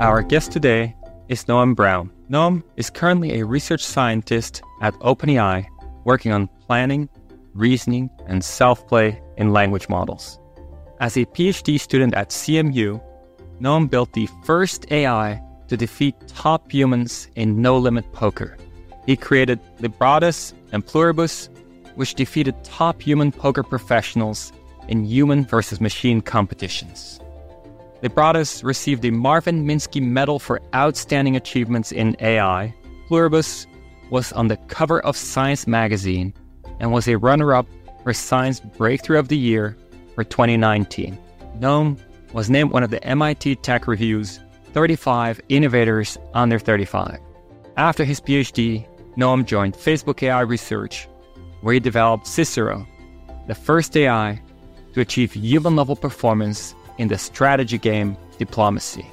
[0.00, 0.96] Our guest today
[1.28, 2.10] is Noam Brown.
[2.30, 5.66] Noam is currently a research scientist at OpenAI
[6.04, 7.06] working on planning,
[7.52, 10.40] reasoning, and self play in language models.
[11.00, 12.98] As a PhD student at CMU,
[13.60, 18.56] Noam built the first AI to defeat top humans in no limit poker.
[19.04, 21.50] He created Libratus and Pluribus,
[21.96, 24.50] which defeated top human poker professionals
[24.88, 27.20] in human versus machine competitions.
[28.02, 32.74] Libratus received the Marvin Minsky Medal for Outstanding Achievements in AI.
[33.08, 33.66] Pluribus
[34.10, 36.32] was on the cover of Science magazine
[36.78, 37.66] and was a runner up
[38.02, 39.76] for Science Breakthrough of the Year
[40.14, 41.18] for 2019.
[41.58, 41.98] Noam
[42.32, 44.40] was named one of the MIT Tech Review's
[44.72, 47.18] 35 innovators under 35.
[47.76, 51.06] After his PhD, Noam joined Facebook AI Research,
[51.60, 52.86] where he developed Cicero,
[53.46, 54.40] the first AI
[54.94, 59.06] to achieve human level performance in the strategy game diplomacy.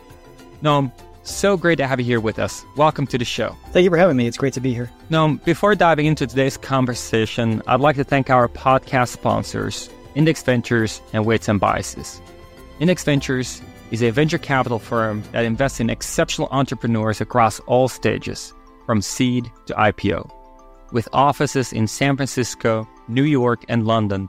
[0.61, 0.91] Noam,
[1.23, 2.63] so great to have you here with us.
[2.75, 3.55] Welcome to the show.
[3.71, 4.27] Thank you for having me.
[4.27, 4.91] It's great to be here.
[5.09, 11.01] Noam, before diving into today's conversation, I'd like to thank our podcast sponsors, Index Ventures
[11.13, 12.21] and Weights and Biases.
[12.79, 18.53] Index Ventures is a venture capital firm that invests in exceptional entrepreneurs across all stages,
[18.85, 20.29] from seed to IPO.
[20.91, 24.27] With offices in San Francisco, New York, and London,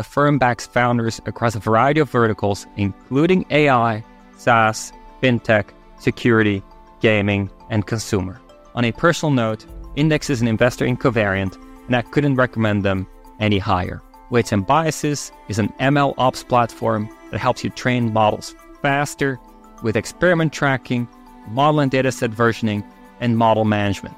[0.00, 4.02] the firm backs founders across a variety of verticals, including AI,
[4.38, 6.62] SaaS, fintech, security,
[7.00, 8.40] gaming, and consumer.
[8.74, 13.06] On a personal note, Index is an investor in Covariant, and I couldn't recommend them
[13.40, 14.00] any higher.
[14.30, 19.38] Weights and Biases is an ML ops platform that helps you train models faster
[19.82, 21.06] with experiment tracking,
[21.48, 22.82] model and dataset versioning,
[23.20, 24.16] and model management.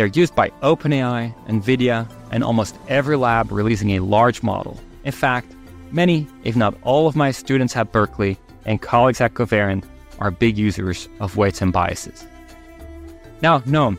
[0.00, 4.80] They're used by OpenAI, NVIDIA, and almost every lab releasing a large model.
[5.04, 5.54] In fact,
[5.90, 9.84] many, if not all of my students at Berkeley and colleagues at Covariant
[10.18, 12.26] are big users of weights and biases.
[13.42, 13.98] Now, Noam,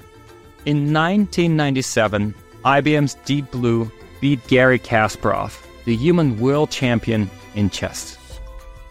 [0.66, 2.34] in 1997,
[2.66, 3.92] IBM's Deep Blue
[4.22, 8.18] beat Garry Kasparov, the human world champion in chess.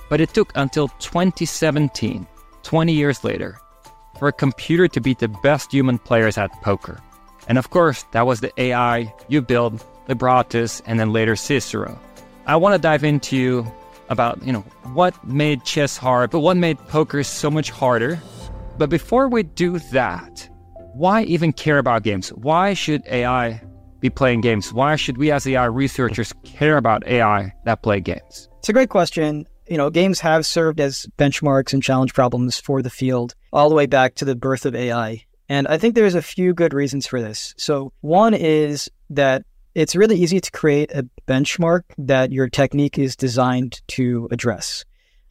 [0.09, 2.25] But it took until 2017,
[2.63, 3.60] 20 years later,
[4.21, 7.01] for a computer to beat the best human players at poker.
[7.49, 11.99] And of course, that was the AI you built, Libratus, and then later Cicero.
[12.47, 13.73] I want to dive into you
[14.11, 14.61] about, you know,
[14.93, 18.21] what made chess hard, but what made poker so much harder.
[18.77, 20.49] But before we do that,
[20.93, 22.29] why even care about games?
[22.29, 23.63] Why should AI
[24.01, 24.73] be playing games?
[24.73, 28.49] Why should we as AI researchers care about AI that play games?
[28.59, 29.47] It's a great question.
[29.71, 33.77] You know, games have served as benchmarks and challenge problems for the field all the
[33.77, 35.25] way back to the birth of AI.
[35.49, 37.55] And I think there's a few good reasons for this.
[37.57, 39.45] So, one is that
[39.77, 44.85] it's really easy to create a benchmark that your technique is designed to address.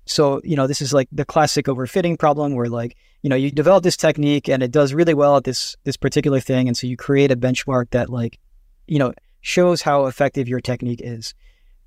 [0.05, 3.51] So, you know, this is like the classic overfitting problem where like, you know, you
[3.51, 6.87] develop this technique and it does really well at this this particular thing and so
[6.87, 8.39] you create a benchmark that like,
[8.87, 11.33] you know, shows how effective your technique is.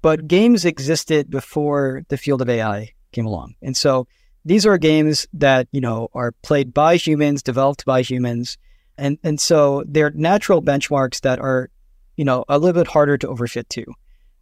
[0.02, 3.54] But games existed before the field of AI came along.
[3.62, 4.06] And so
[4.44, 8.58] these are games that, you know, are played by humans, developed by humans.
[8.98, 11.70] And and so they're natural benchmarks that are
[12.16, 13.84] you know, a little bit harder to overfit to.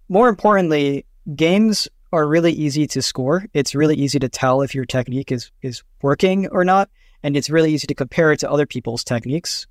[0.08, 3.46] More importantly, games are really easy to score.
[3.54, 6.90] It's really easy to tell if your technique is is working or not,
[7.22, 9.66] and it's really easy to compare it to other people's techniques.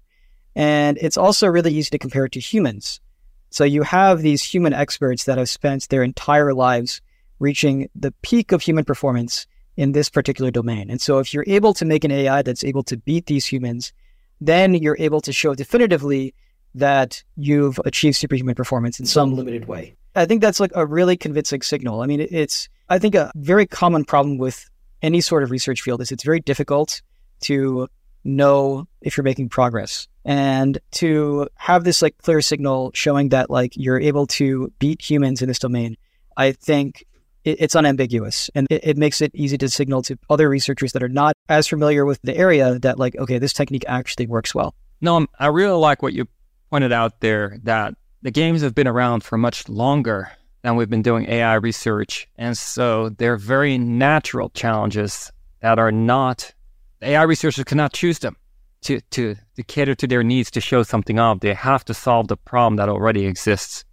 [0.55, 3.01] And it's also really easy to compare it to humans.
[3.49, 7.01] So you have these human experts that have spent their entire lives
[7.39, 10.89] reaching the peak of human performance in this particular domain.
[10.89, 13.93] And so if you're able to make an AI that's able to beat these humans,
[14.41, 16.33] then you're able to show definitively
[16.75, 19.95] that you've achieved superhuman performance in some limited way.
[20.15, 22.01] I think that's like a really convincing signal.
[22.01, 24.69] I mean, it's, I think, a very common problem with
[25.01, 27.01] any sort of research field is it's very difficult
[27.41, 27.87] to
[28.23, 33.73] know if you're making progress and to have this like clear signal showing that like
[33.75, 35.97] you're able to beat humans in this domain.
[36.37, 37.03] I think
[37.43, 41.09] it's unambiguous and it, it makes it easy to signal to other researchers that are
[41.09, 44.75] not as familiar with the area that like, okay, this technique actually works well.
[45.01, 46.27] No, I really like what you
[46.69, 50.31] pointed out there that the games have been around for much longer
[50.61, 52.27] than we've been doing AI research.
[52.37, 55.31] And so they're very natural challenges
[55.61, 56.53] that are not,
[57.01, 58.35] AI researchers cannot choose them
[58.81, 61.39] to, to, to cater to their needs to show something off.
[61.39, 63.83] They have to solve the problem that already exists.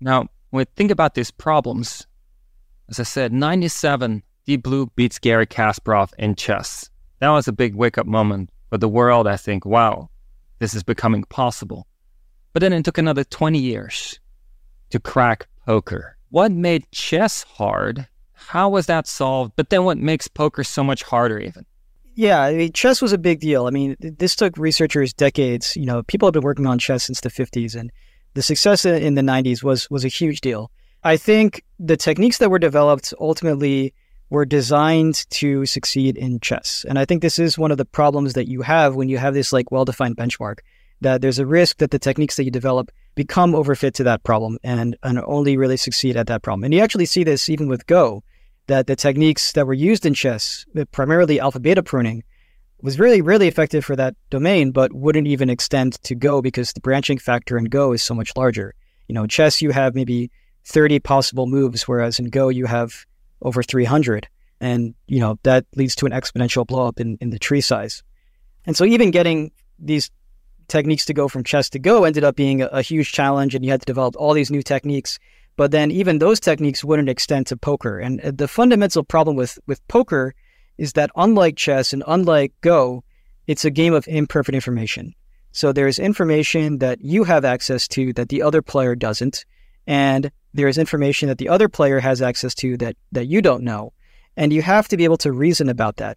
[0.00, 2.06] Now, when we think about these problems,
[2.88, 6.90] as I said, 97, Deep Blue beats Garry Kasparov in chess.
[7.20, 9.26] That was a big wake up moment for the world.
[9.26, 10.10] I think, wow,
[10.58, 11.86] this is becoming possible.
[12.52, 14.18] But then it took another 20 years
[14.90, 16.16] to crack poker.
[16.30, 18.08] What made chess hard?
[18.32, 19.52] How was that solved?
[19.54, 21.66] But then what makes poker so much harder, even?
[22.14, 23.66] Yeah, I mean, chess was a big deal.
[23.66, 25.76] I mean, this took researchers decades.
[25.76, 27.90] You know, people have been working on chess since the 50s, and
[28.34, 30.70] the success in the 90s was was a huge deal.
[31.02, 33.94] I think the techniques that were developed ultimately
[34.28, 36.84] were designed to succeed in chess.
[36.88, 39.34] And I think this is one of the problems that you have when you have
[39.34, 40.58] this like well-defined benchmark
[41.00, 44.58] that there's a risk that the techniques that you develop become overfit to that problem
[44.62, 46.64] and, and only really succeed at that problem.
[46.64, 48.22] And you actually see this even with Go,
[48.70, 52.22] that the techniques that were used in chess, primarily alpha beta pruning,
[52.80, 56.80] was really, really effective for that domain, but wouldn't even extend to Go because the
[56.80, 58.72] branching factor in Go is so much larger.
[59.08, 60.30] You know, in chess, you have maybe
[60.66, 63.04] 30 possible moves, whereas in Go, you have
[63.42, 64.28] over 300.
[64.60, 68.04] And, you know, that leads to an exponential blowup in, in the tree size.
[68.66, 69.50] And so even getting
[69.80, 70.12] these
[70.68, 73.64] techniques to go from chess to Go ended up being a, a huge challenge, and
[73.64, 75.18] you had to develop all these new techniques.
[75.56, 77.98] But then even those techniques wouldn't extend to poker.
[77.98, 80.34] And uh, the fundamental problem with, with poker
[80.78, 83.04] is that unlike chess and unlike Go,
[83.46, 85.14] it's a game of imperfect information.
[85.52, 89.44] So there's information that you have access to that the other player doesn't.
[89.86, 93.64] And there is information that the other player has access to that, that you don't
[93.64, 93.92] know.
[94.36, 96.16] And you have to be able to reason about that.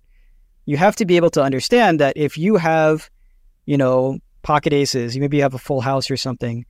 [0.66, 3.10] You have to be able to understand that if you have,
[3.66, 6.66] you know, pocket aces, you maybe have a full house or something,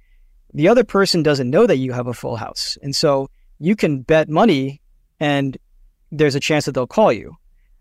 [0.53, 2.77] the other person doesn't know that you have a full house.
[2.81, 3.29] And so
[3.59, 4.81] you can bet money
[5.19, 5.57] and
[6.11, 7.35] there's a chance that they'll call you.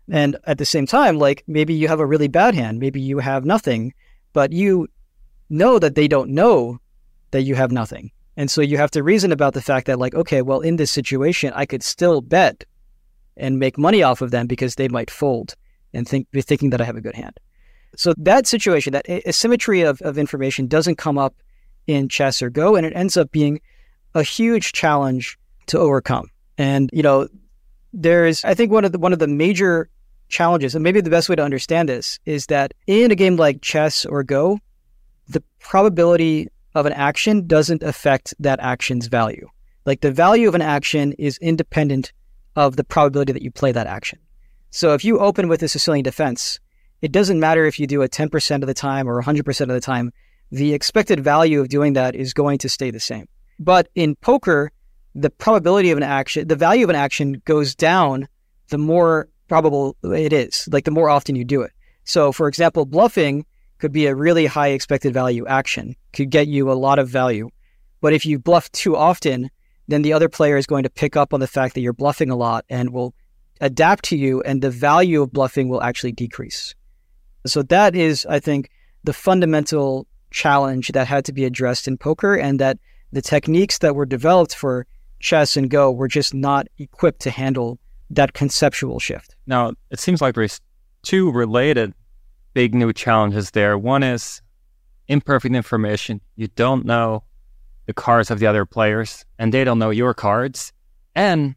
[0.09, 3.19] And at the same time, like maybe you have a really bad hand, maybe you
[3.19, 3.93] have nothing,
[4.33, 4.87] but you
[5.49, 6.79] know that they don't know
[7.31, 8.11] that you have nothing.
[8.35, 10.91] And so you have to reason about the fact that, like, okay, well, in this
[10.91, 12.65] situation, I could still bet
[13.37, 15.55] and make money off of them because they might fold
[15.93, 17.39] and think be thinking that I have a good hand.
[17.95, 21.35] So that situation, that asymmetry of, of information doesn't come up
[21.87, 23.61] in chess or Go, and it ends up being
[24.15, 25.37] a huge challenge
[25.67, 26.29] to overcome.
[26.57, 27.27] And you know,
[27.93, 29.89] there's I think one of the one of the major
[30.29, 33.61] challenges, and maybe the best way to understand this is that in a game like
[33.61, 34.59] chess or Go,
[35.27, 39.47] the probability of an action doesn't affect that action's value.
[39.85, 42.11] Like the value of an action is independent
[42.55, 44.19] of the probability that you play that action.
[44.71, 46.59] So if you open with a Sicilian defense,
[47.01, 49.81] it doesn't matter if you do it 10% of the time or 100% of the
[49.81, 50.11] time,
[50.51, 53.27] the expected value of doing that is going to stay the same.
[53.59, 54.71] But in poker,
[55.15, 58.27] the probability of an action, the value of an action goes down
[58.69, 61.71] the more probable it is, like the more often you do it.
[62.05, 63.45] So, for example, bluffing
[63.77, 67.49] could be a really high expected value action, could get you a lot of value.
[68.01, 69.49] But if you bluff too often,
[69.87, 72.29] then the other player is going to pick up on the fact that you're bluffing
[72.29, 73.13] a lot and will
[73.61, 76.75] adapt to you, and the value of bluffing will actually decrease.
[77.45, 78.69] So that is, I think,
[79.03, 82.77] the fundamental challenge that had to be addressed in poker, and that
[83.11, 84.85] the techniques that were developed for
[85.19, 89.35] chess and Go were just not equipped to handle that conceptual shift.
[89.47, 90.59] Now, it seems like there's
[91.03, 91.93] two related
[92.53, 93.77] big new challenges there.
[93.77, 94.41] One is
[95.07, 96.21] imperfect information.
[96.35, 97.23] You don't know
[97.85, 100.73] the cards of the other players, and they don't know your cards.
[101.15, 101.55] And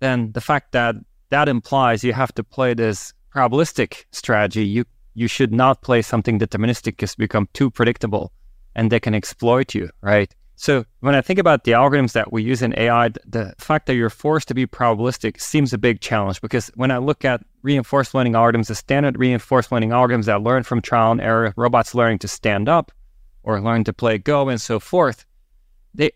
[0.00, 0.96] then the fact that
[1.30, 4.66] that implies you have to play this probabilistic strategy.
[4.66, 4.84] You
[5.18, 8.32] you should not play something deterministic because become too predictable,
[8.74, 10.34] and they can exploit you, right?
[10.60, 13.94] So when I think about the algorithms that we use in AI, the fact that
[13.94, 18.14] you're forced to be probabilistic seems a big challenge because when I look at reinforcement
[18.14, 22.18] learning algorithms, the standard reinforcement learning algorithms that learn from trial and error, robots learning
[22.20, 22.90] to stand up
[23.44, 25.24] or learn to play Go and so forth,
[25.94, 26.10] they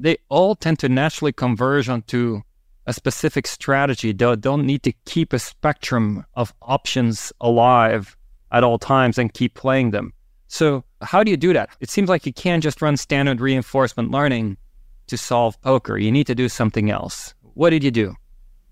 [0.00, 2.40] they all tend to naturally converge onto
[2.86, 4.12] a specific strategy.
[4.12, 8.16] They don't need to keep a spectrum of options alive
[8.52, 10.12] at all times and keep playing them.
[10.48, 11.70] So how do you do that?
[11.80, 14.58] It seems like you can't just run standard reinforcement learning
[15.06, 15.98] to solve poker.
[15.98, 17.34] You need to do something else.
[17.54, 18.14] What did you do?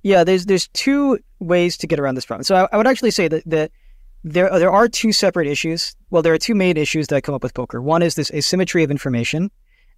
[0.03, 2.45] Yeah, there's there's two ways to get around this problem.
[2.45, 3.71] So I, I would actually say that, that
[4.25, 5.95] there there are two separate issues.
[6.11, 7.83] Well, there are two main issues that come up with poker.
[7.83, 9.51] One is this asymmetry of information,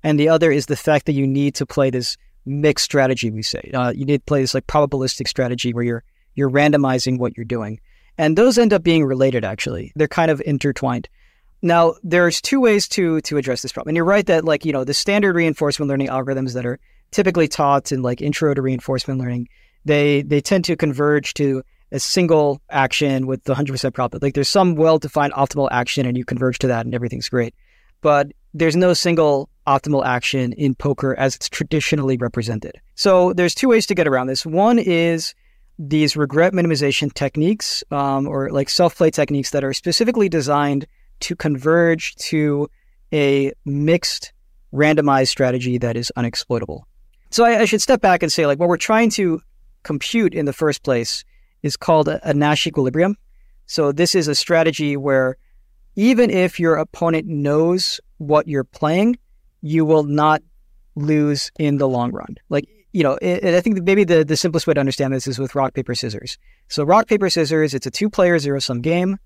[0.03, 3.31] and the other is the fact that you need to play this mixed strategy.
[3.31, 7.19] We say uh, you need to play this like probabilistic strategy where you're you're randomizing
[7.19, 7.81] what you're doing,
[8.23, 9.45] and those end up being related.
[9.45, 11.09] Actually, they're kind of intertwined.
[11.61, 13.91] Now, there's two ways to to address this problem.
[13.91, 16.79] And you're right that like, you know, the standard reinforcement learning algorithms that are
[17.11, 19.49] typically taught in like intro to reinforcement learning,
[19.85, 24.27] they they tend to converge to a single action with the 100% probability.
[24.27, 27.55] Like there's some well-defined optimal action and you converge to that and everything's great.
[28.03, 32.81] But there's no single optimal action in poker as it's traditionally represented.
[32.95, 34.47] So there's two ways to get around this.
[34.47, 35.35] One is
[35.79, 40.87] these regret minimization techniques um, or like self-play techniques that are specifically designed
[41.21, 42.69] to converge to
[43.13, 44.33] a mixed
[44.73, 46.83] randomized strategy that is unexploitable.
[47.31, 49.41] So I, I, should step back and say, like, what we're trying to
[49.83, 51.25] compute in the first place
[51.63, 53.17] is called a, a Nash equilibrium.
[53.67, 55.37] So this is a strategy where
[55.95, 59.19] even if your opponent knows what you're playing,
[59.61, 60.43] you will not
[60.95, 62.37] lose in the long run.
[62.49, 65.55] Like, you know, I think maybe the, the simplest way to understand this is with
[65.55, 66.37] rock, paper, scissors.
[66.69, 69.19] So, rock, paper, scissors, it's a two player zero sum game.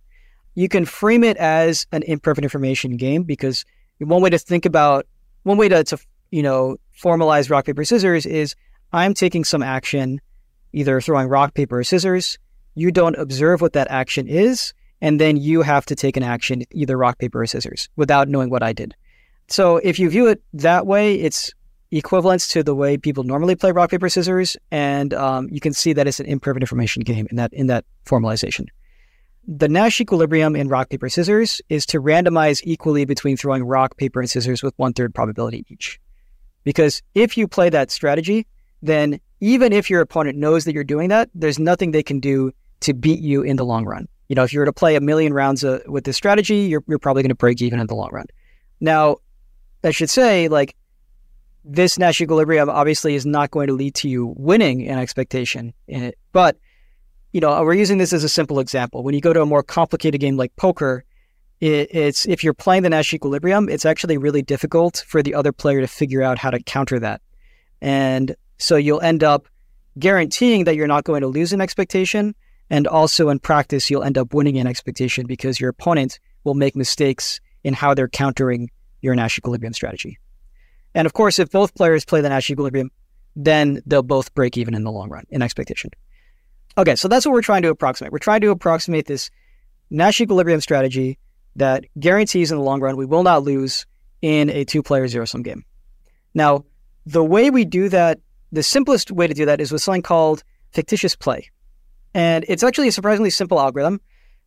[0.55, 3.65] You can frame it as an imperfect information game because
[3.99, 5.07] one way to think about,
[5.43, 5.99] one way to, to
[6.31, 8.55] you know, formalize rock, paper, scissors is
[8.93, 10.21] I'm taking some action,
[10.73, 12.39] either throwing rock, paper, or scissors.
[12.75, 16.63] You don't observe what that action is, and then you have to take an action,
[16.71, 18.95] either rock, paper, or scissors, without knowing what I did.
[19.49, 21.53] So if you view it that way, it's
[21.99, 25.93] equivalent to the way people normally play rock paper scissors, and um, you can see
[25.93, 28.67] that it's an imperfect information game in that in that formalization.
[29.49, 34.21] The Nash equilibrium in rock paper scissors is to randomize equally between throwing rock paper
[34.21, 36.01] and scissors with one third probability each.
[36.65, 38.47] Because if you play that strategy,
[38.83, 42.51] then even if your opponent knows that you're doing that, there's nothing they can do
[42.81, 44.09] to beat you in the long run.
[44.29, 46.83] You know, if you were to play a million rounds uh, with this strategy, you're,
[46.89, 48.27] you're probably going to break even in the long run.
[48.81, 49.19] Now,
[49.85, 50.75] I should say, like,
[51.67, 56.05] this Nash equilibrium obviously is not going to lead to you winning an expectation in
[56.05, 56.19] it.
[56.33, 56.57] But,
[57.33, 59.03] you know, we're using this as a simple example.
[59.03, 61.05] When you go to a more complicated game like poker,
[61.61, 65.53] it, it's if you're playing the Nash equilibrium, it's actually really difficult for the other
[65.53, 67.21] player to figure out how to counter that.
[67.81, 69.49] And so you'll end up
[69.99, 72.35] guaranteeing that you're not going to lose an expectation.
[72.71, 76.77] And also in practice, you'll end up winning an expectation because your opponent will make
[76.77, 78.71] mistakes in how they're countering
[79.01, 80.19] your Nash equilibrium strategy.
[80.97, 82.91] And of course, if both players play the Nash equilibrium,
[83.37, 85.91] then they'll both break even in the long run in expectation.
[86.79, 88.13] Okay, so that's what we're trying to approximate.
[88.13, 89.31] We're trying to approximate this
[89.91, 91.19] Nash equilibrium strategy
[91.55, 93.85] that guarantees in the long run we will not lose
[94.23, 95.67] in a two player zero sum game.
[96.33, 96.65] Now,
[97.05, 98.19] the way we do that,
[98.51, 101.51] the simplest way to do that is with something called fictitious play.
[102.15, 104.01] And it's actually a surprisingly simple algorithm.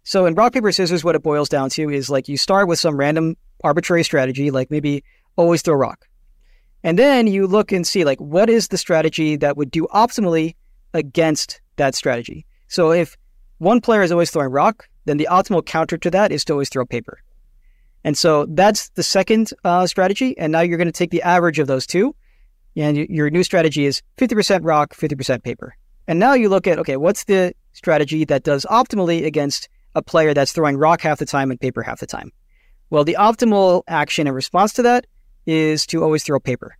[0.03, 2.79] So in rock, paper, scissors, what it boils down to is like you start with
[2.79, 5.03] some random arbitrary strategy, like maybe
[5.35, 6.08] always throw rock.
[6.83, 10.55] And then you look and see like what is the strategy that would do optimally
[10.93, 12.45] against that strategy.
[12.67, 13.17] So if
[13.57, 16.69] one player is always throwing rock, then the optimal counter to that is to always
[16.69, 17.19] throw paper.
[18.03, 20.37] And so that's the second uh, strategy.
[20.37, 22.15] And now you're going to take the average of those two.
[22.75, 25.75] And your new strategy is 50% rock, 50% paper.
[26.07, 30.33] And now you look at, okay, what's the strategy that does optimally against a player
[30.33, 32.31] that's throwing rock half the time and paper half the time?
[32.89, 35.05] Well, the optimal action in response to that
[35.45, 36.77] is to always throw paper.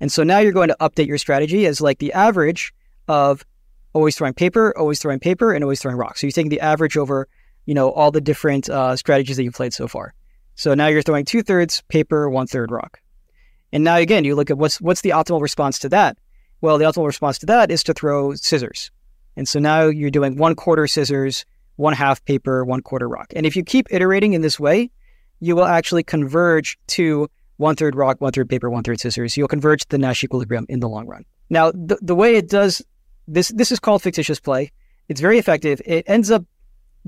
[0.00, 2.72] And so now you're going to update your strategy as like the average
[3.08, 3.44] of
[3.92, 6.18] always throwing paper, always throwing paper, and always throwing rock.
[6.18, 7.28] So you're taking the average over,
[7.66, 10.14] you know, all the different uh, strategies that you've played so far.
[10.54, 13.00] So now you're throwing two thirds paper, one third rock.
[13.72, 16.16] And now again, you look at what's what's the optimal response to that.
[16.60, 18.90] Well, the optimal response to that is to throw scissors.
[19.36, 21.44] And so now you're doing one quarter scissors,
[21.76, 23.32] one half paper, one quarter rock.
[23.36, 24.90] And if you keep iterating in this way,
[25.38, 29.36] you will actually converge to one third rock, one third paper, one third scissors.
[29.36, 31.24] You'll converge to the Nash equilibrium in the long run.
[31.50, 32.82] Now, the, the way it does
[33.26, 34.72] this, this is called fictitious play.
[35.08, 35.80] It's very effective.
[35.84, 36.44] It ends up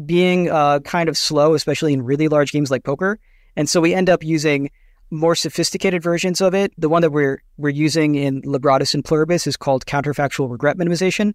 [0.07, 3.19] being uh, kind of slow, especially in really large games like poker.
[3.57, 4.71] And so we end up using
[5.11, 6.73] more sophisticated versions of it.
[6.79, 11.35] The one that we're we're using in Libratus and Pluribus is called counterfactual regret minimization.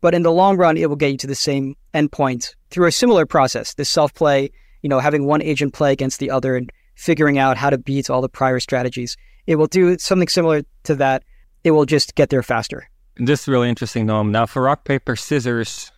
[0.00, 2.92] But in the long run, it will get you to the same endpoint through a
[2.92, 3.74] similar process.
[3.74, 4.50] This self play
[4.86, 8.10] you know, having one agent play against the other and figuring out how to beat
[8.10, 9.16] all the prior strategies.
[9.46, 11.22] It will do something similar to that.
[11.62, 12.88] It will just get there faster.
[13.16, 14.30] This is really interesting, Noam.
[14.30, 15.92] Now, for rock, paper, scissors,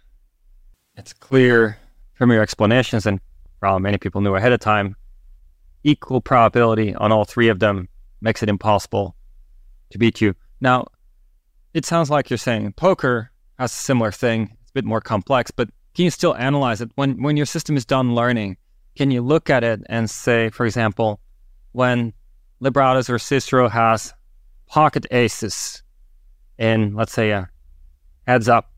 [0.96, 1.78] it's clear
[2.14, 3.20] from your explanations, and
[3.60, 4.96] probably many people knew ahead of time,
[5.84, 7.88] equal probability on all three of them
[8.20, 9.14] makes it impossible
[9.90, 10.34] to beat you.
[10.60, 10.86] Now,
[11.74, 14.56] it sounds like you're saying poker has a similar thing.
[14.62, 17.76] It's a bit more complex, but can you still analyze it when when your system
[17.76, 18.56] is done learning?
[18.98, 21.20] Can you look at it and say, for example,
[21.70, 22.12] when
[22.60, 24.12] Libratus or Cicero has
[24.66, 25.84] pocket aces
[26.58, 27.48] in, let's say, a
[28.26, 28.72] heads up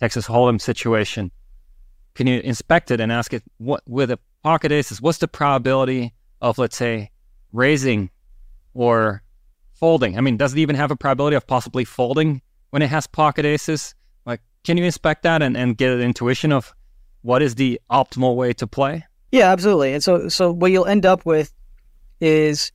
[0.00, 1.30] Texas Hold'em situation,
[2.14, 6.14] can you inspect it and ask it what with a pocket aces, what's the probability
[6.40, 7.12] of, let's say,
[7.52, 8.10] raising
[8.74, 9.22] or
[9.74, 10.18] folding?
[10.18, 13.44] I mean, does it even have a probability of possibly folding when it has pocket
[13.44, 13.94] aces?
[14.26, 16.74] Like, can you inspect that and, and get an intuition of
[17.22, 19.04] what is the optimal way to play?
[19.32, 19.94] Yeah, absolutely.
[19.94, 21.52] And so, so what you'll end up with
[22.20, 22.72] is,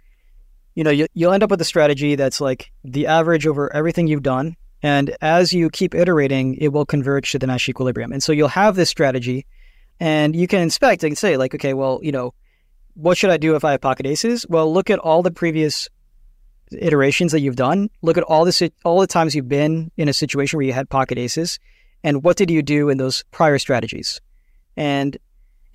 [0.75, 4.07] you know, you, you'll end up with a strategy that's like the average over everything
[4.07, 4.55] you've done.
[4.81, 8.11] And as you keep iterating, it will converge to the Nash equilibrium.
[8.11, 9.45] And so you'll have this strategy
[9.99, 12.33] and you can inspect and say, like, okay, well, you know,
[12.95, 14.45] what should I do if I have pocket aces?
[14.47, 15.89] Well, look at all the previous
[16.71, 17.89] iterations that you've done.
[18.01, 20.89] Look at all the all the times you've been in a situation where you had
[20.89, 21.59] pocket aces,
[22.03, 24.21] and what did you do in those prior strategies?
[24.77, 25.17] And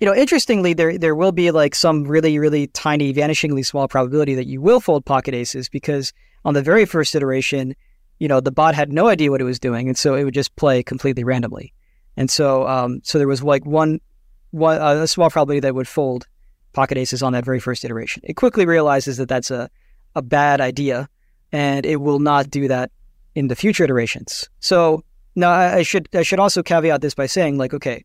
[0.01, 4.33] you know, interestingly, there there will be like some really, really tiny, vanishingly small probability
[4.33, 6.11] that you will fold pocket aces because
[6.43, 7.75] on the very first iteration,
[8.17, 10.33] you know, the bot had no idea what it was doing, and so it would
[10.33, 11.71] just play completely randomly.
[12.17, 14.01] And so, um, so there was like one,
[14.49, 16.25] one uh, a small probability that would fold
[16.73, 18.23] pocket aces on that very first iteration.
[18.25, 19.69] It quickly realizes that that's a
[20.15, 21.07] a bad idea,
[21.51, 22.89] and it will not do that
[23.35, 24.49] in the future iterations.
[24.61, 25.03] So
[25.35, 28.03] now I, I should I should also caveat this by saying like, okay,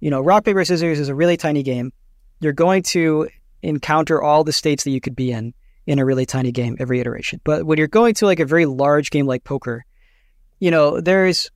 [0.00, 1.92] you know, rock paper scissors is a really tiny game.
[2.40, 3.28] You're going to
[3.62, 5.54] encounter all the states that you could be in
[5.86, 7.40] in a really tiny game every iteration.
[7.44, 9.84] But when you're going to like a very large game like poker,
[10.58, 11.50] you know, there's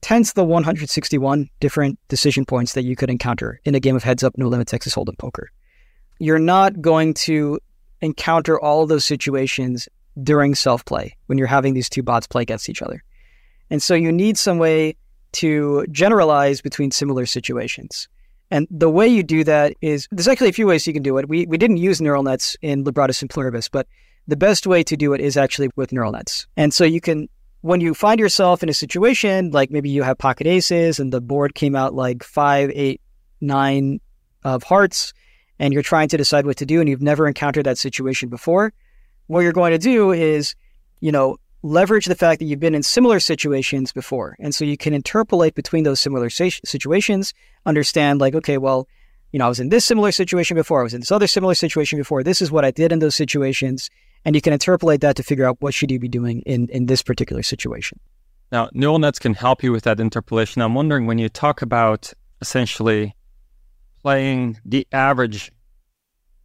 [0.00, 4.04] tens to the 161 different decision points that you could encounter in a game of
[4.04, 5.50] heads up, no limit Texas Hold'em poker.
[6.18, 7.58] You're not going to
[8.00, 9.88] encounter all of those situations
[10.22, 13.02] during self play when you're having these two bots play against each other.
[13.70, 14.96] And so you need some way
[15.34, 18.08] to generalize between similar situations.
[18.50, 21.18] And the way you do that is there's actually a few ways you can do
[21.18, 21.28] it.
[21.28, 23.86] We, we didn't use neural nets in Libratus and Pluribus, but
[24.28, 26.46] the best way to do it is actually with neural nets.
[26.56, 27.28] And so you can,
[27.62, 31.20] when you find yourself in a situation like maybe you have pocket aces and the
[31.20, 33.00] board came out like five, eight,
[33.40, 34.00] nine
[34.44, 35.12] of hearts,
[35.58, 38.72] and you're trying to decide what to do and you've never encountered that situation before,
[39.26, 40.54] what you're going to do is,
[41.00, 44.36] you know, leverage the fact that you've been in similar situations before.
[44.38, 47.32] And so you can interpolate between those similar situations,
[47.64, 48.86] understand, like, okay, well,
[49.32, 51.54] you know, I was in this similar situation before, I was in this other similar
[51.54, 53.88] situation before, this is what I did in those situations.
[54.26, 56.86] And you can interpolate that to figure out what should you be doing in, in
[56.86, 57.98] this particular situation.
[58.52, 60.60] Now, neural nets can help you with that interpolation.
[60.60, 63.14] I'm wondering when you talk about essentially
[64.02, 65.50] playing the average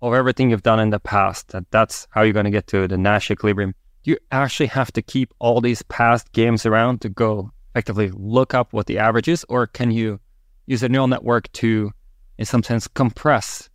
[0.01, 2.87] of everything you've done in the past, that that's how you're going to get to
[2.87, 7.51] the Nash equilibrium you actually have to keep all these past games around to go
[7.71, 9.45] effectively look up what the average is?
[9.49, 10.19] Or can you
[10.67, 11.91] use a neural network to,
[12.37, 13.69] in some sense, compress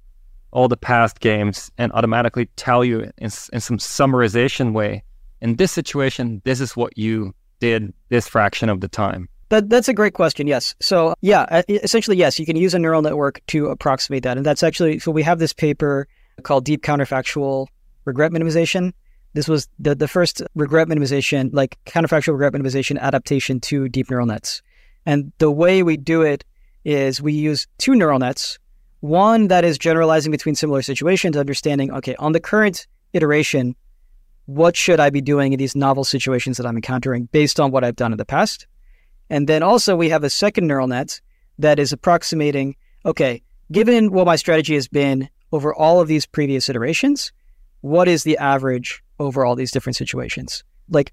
[0.50, 5.02] all the past games and automatically tell you in, in some summarization way,
[5.40, 9.28] in this situation, this is what you did this fraction of the time?
[9.50, 10.46] That, that's a great question.
[10.46, 10.74] Yes.
[10.80, 14.36] So yeah, essentially, yes, you can use a neural network to approximate that.
[14.36, 16.08] And that's actually, so we have this paper
[16.42, 17.66] called deep counterfactual
[18.04, 18.92] regret minimization.
[19.34, 24.26] This was the, the first regret minimization, like counterfactual regret minimization adaptation to deep neural
[24.26, 24.62] nets.
[25.04, 26.44] And the way we do it
[26.84, 28.58] is we use two neural nets.
[29.00, 33.74] One that is generalizing between similar situations, understanding, okay, on the current iteration,
[34.46, 37.84] what should I be doing in these novel situations that I'm encountering based on what
[37.84, 38.66] I've done in the past?
[39.30, 41.20] And then also we have a second neural net
[41.58, 43.42] that is approximating, okay,
[43.72, 47.32] given what my strategy has been over all of these previous iterations,
[47.84, 50.64] what is the average over all these different situations.
[50.88, 51.12] Like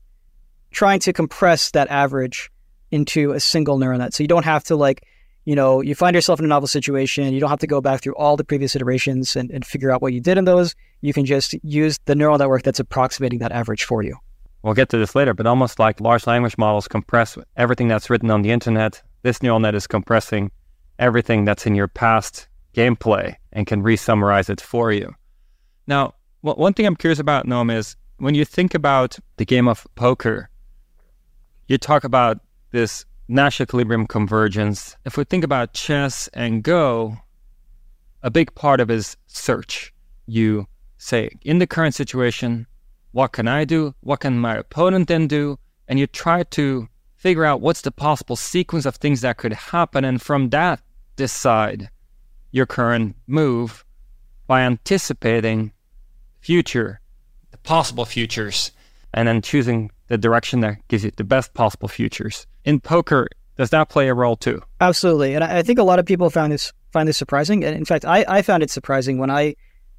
[0.71, 2.49] trying to compress that average
[2.91, 4.13] into a single neural net.
[4.13, 5.05] So you don't have to like,
[5.43, 8.01] you know, you find yourself in a novel situation, you don't have to go back
[8.01, 10.73] through all the previous iterations and, and figure out what you did in those.
[11.01, 14.15] You can just use the neural network that's approximating that average for you.
[14.63, 18.31] We'll get to this later, but almost like large language models compress everything that's written
[18.31, 20.51] on the internet, this neural net is compressing
[20.99, 25.13] everything that's in your past gameplay and can re summarize it for you.
[25.86, 29.67] Now, well, one thing I'm curious about, Noam, is when you think about the game
[29.67, 30.49] of poker,
[31.67, 32.39] you talk about
[32.71, 34.97] this Nash equilibrium convergence.
[35.06, 37.17] If we think about chess and Go,
[38.23, 39.93] a big part of is search.
[40.25, 42.67] You say, in the current situation,
[43.13, 43.95] what can I do?
[44.01, 45.58] What can my opponent then do?
[45.88, 50.04] And you try to figure out what's the possible sequence of things that could happen.
[50.04, 50.82] And from that,
[51.15, 51.89] decide
[52.51, 53.86] your current move
[54.47, 55.71] by anticipating
[56.41, 56.99] future,
[57.51, 58.71] the possible futures,
[59.13, 62.45] and then choosing the direction that gives you the best possible futures.
[62.65, 63.27] In poker,
[63.58, 64.62] does that play a role too?
[64.80, 65.36] Absolutely.
[65.36, 67.63] And I think a lot of people found this find this surprising.
[67.63, 69.56] And in fact, I, I found it surprising when I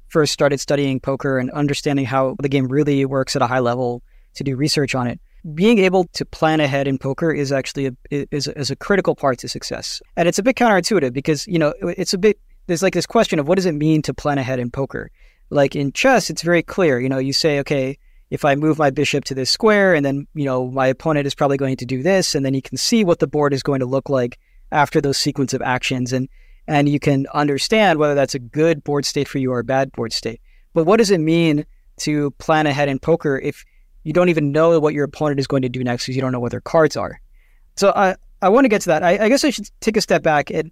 [0.09, 4.03] first started studying poker and understanding how the game really works at a high level
[4.35, 5.19] to do research on it.
[5.55, 9.39] Being able to plan ahead in poker is actually a, is, is a critical part
[9.39, 10.01] to success.
[10.15, 13.39] And it's a bit counterintuitive because, you know, it's a bit there's like this question
[13.39, 15.09] of what does it mean to plan ahead in poker?
[15.49, 16.99] Like in chess, it's very clear.
[16.99, 17.97] You know, you say, okay,
[18.29, 21.35] if I move my bishop to this square, and then you know my opponent is
[21.35, 23.79] probably going to do this, and then you can see what the board is going
[23.79, 24.39] to look like
[24.71, 26.27] after those sequence of actions, and
[26.67, 29.91] and you can understand whether that's a good board state for you or a bad
[29.91, 30.41] board state.
[30.73, 31.65] But what does it mean
[31.97, 33.63] to plan ahead in poker if
[34.03, 36.31] you don't even know what your opponent is going to do next because you don't
[36.31, 37.19] know what their cards are?
[37.75, 39.03] So I I want to get to that.
[39.03, 40.71] I, I guess I should take a step back and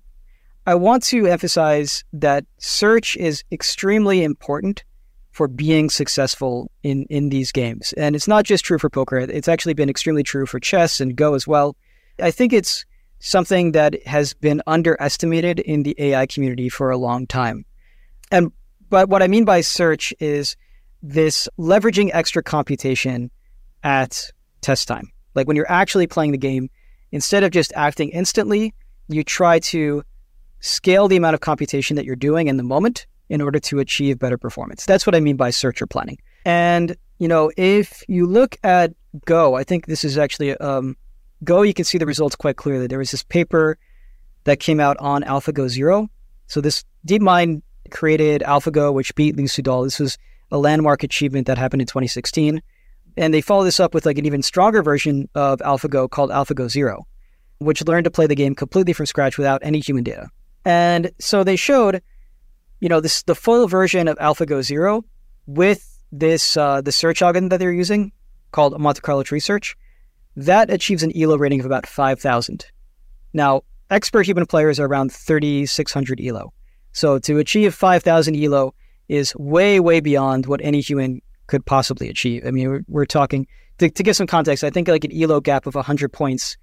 [0.68, 4.84] I want to emphasize that search is extremely important
[5.32, 7.94] for being successful in, in these games.
[7.94, 11.16] And it's not just true for poker, it's actually been extremely true for chess and
[11.16, 11.76] Go as well.
[12.20, 12.86] I think it's
[13.20, 17.66] something that has been underestimated in the AI community for a long time.
[18.32, 18.52] And
[18.90, 20.58] but what I mean by search is
[21.02, 23.32] this leveraging extra computation
[23.84, 25.12] at test time.
[25.34, 26.70] Like when you're actually playing the game,
[27.12, 28.74] instead of just acting instantly,
[29.08, 30.04] you try to
[30.62, 34.20] scale the amount of computation that you're doing in the moment in order to achieve
[34.20, 34.86] better performance.
[34.86, 36.18] That's what I mean by search or planning.
[36.46, 38.94] And, you know, if you look at
[39.26, 40.96] Go, I think this is actually um,
[41.44, 42.88] Go, you can see the results quite clearly.
[42.88, 43.78] There was this paper
[44.44, 46.10] that came out on AlphaGo Zero.
[46.48, 49.86] So this DeepMind created AlphaGo, which beat Lee Sedol.
[49.86, 50.18] This was
[50.52, 52.62] a landmark achievement that happened in 2016.
[53.18, 56.70] And they follow this up with like an even stronger version of AlphaGo called AlphaGo
[56.70, 57.06] Zero,
[57.60, 60.30] which learned to play the game completely from scratch without any human data.
[60.66, 62.02] And so they showed,
[62.80, 65.04] you know, this the full version of AlphaGo Zero
[65.48, 68.12] with this uh, the search algorithm that they're using
[68.52, 69.76] called Monte Carlo tree search
[70.36, 72.66] that achieves an ELO rating of about 5,000.
[73.34, 76.54] Now, expert human players are around 3,600 ELO.
[76.94, 78.74] So to achieve 5,000 ELO
[79.08, 82.46] is way, way beyond what any human could possibly achieve.
[82.46, 83.48] I mean, we're, we're talking,
[83.80, 86.58] to, to give some context, I think like an ELO gap of 100 points,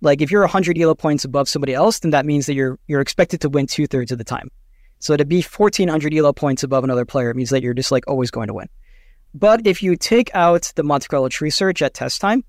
[0.00, 3.00] like if you're 100 ELO points above somebody else, then that means that you're, you're
[3.00, 4.50] expected to win two thirds of the time.
[5.00, 8.30] So to be 1,400 ELO points above another player means that you're just like always
[8.30, 8.68] going to win.
[9.34, 12.44] But if you take out the Monte Carlo tree search at test time,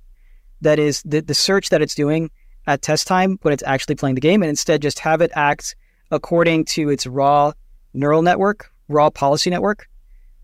[0.61, 2.31] that is the, the search that it's doing
[2.67, 5.75] at test time when it's actually playing the game, and instead just have it act
[6.11, 7.51] according to its raw
[7.93, 9.87] neural network, raw policy network,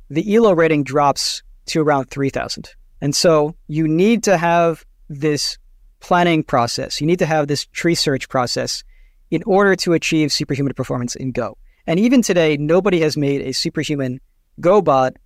[0.10, 2.70] the ELO rating drops to around 3,000.
[3.02, 5.58] And so you need to have this
[6.06, 7.02] planning process.
[7.02, 8.84] You need to have this tree search process
[9.32, 11.58] in order to achieve superhuman performance in Go.
[11.88, 14.22] And even today, nobody has made a superhuman
[14.60, 15.18] Go bot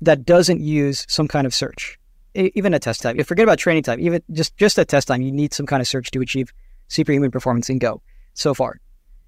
[0.00, 1.98] that doesn't use some kind of search
[2.34, 3.22] even a test time.
[3.24, 4.00] Forget about training time.
[4.00, 6.52] Even just just at test time, you need some kind of search to achieve
[6.88, 8.02] superhuman performance in Go.
[8.34, 8.80] So far,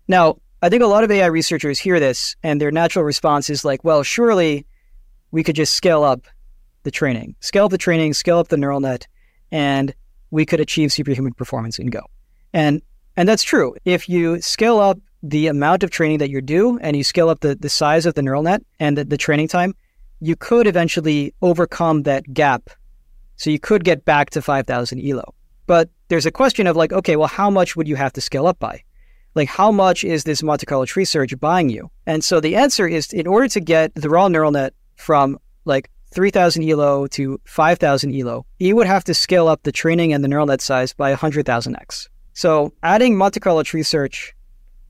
[0.09, 3.65] now I think a lot of AI researchers hear this, and their natural response is
[3.65, 4.67] like, "Well, surely
[5.31, 6.27] we could just scale up
[6.85, 9.07] the training, scale up the training, scale up the neural net,
[9.51, 9.95] and
[10.33, 12.03] we could achieve superhuman performance in Go."
[12.53, 12.83] And
[13.17, 13.77] and that's true.
[13.85, 17.41] If you scale up the amount of training that you do, and you scale up
[17.41, 19.75] the, the size of the neural net and the, the training time,
[20.21, 22.71] you could eventually overcome that gap
[23.37, 25.35] so you could get back to 5,000 ELO.
[25.67, 28.47] But there's a question of like, okay, well, how much would you have to scale
[28.47, 28.83] up by?
[29.35, 31.91] Like, how much is this Monte Carlo tree search buying you?
[32.07, 35.91] And so the answer is in order to get the raw neural net from like
[36.13, 40.29] 3,000 ELO to 5,000 ELO, you would have to scale up the training and the
[40.29, 42.09] neural net size by 100,000x.
[42.35, 44.35] So adding Monte Carlo tree search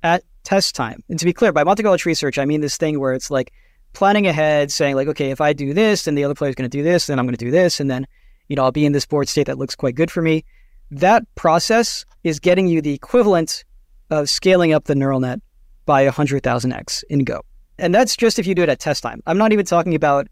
[0.03, 2.77] at test time, and to be clear, by Monte Carlo tree search, I mean this
[2.77, 3.53] thing where it's like
[3.93, 6.71] planning ahead, saying like, okay, if I do this, then the other player is going
[6.71, 8.07] to do this, then I'm going to do this, and then
[8.49, 10.45] you know, I'll be in this board state that looks quite good for me.
[10.91, 13.65] That process is getting you the equivalent
[14.11, 15.41] of scaling up the neural net
[15.87, 17.41] by 100,000x in Go.
[17.79, 19.23] And that's just if you do it at test time.
[19.27, 20.29] I'm not even talking about,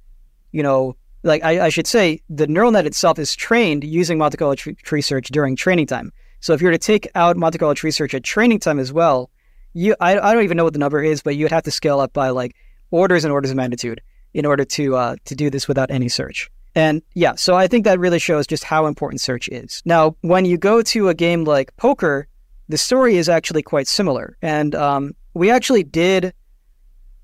[0.52, 4.36] you know, like I, I should say, the neural net itself is trained using Monte
[4.36, 6.12] Carlo tree search during training time.
[6.40, 8.92] So if you were to take out Monte Carlo tree search at training time as
[8.92, 9.30] well,
[9.74, 12.00] you I, I don't even know what the number is, but you'd have to scale
[12.00, 12.56] up by like
[12.90, 14.00] orders and orders of magnitude
[14.34, 16.50] in order to uh, to do this without any search.
[16.74, 19.82] And yeah, so I think that really shows just how important search is.
[19.84, 22.28] Now, when you go to a game like poker,
[22.68, 24.36] the story is actually quite similar.
[24.40, 26.32] And um, we actually did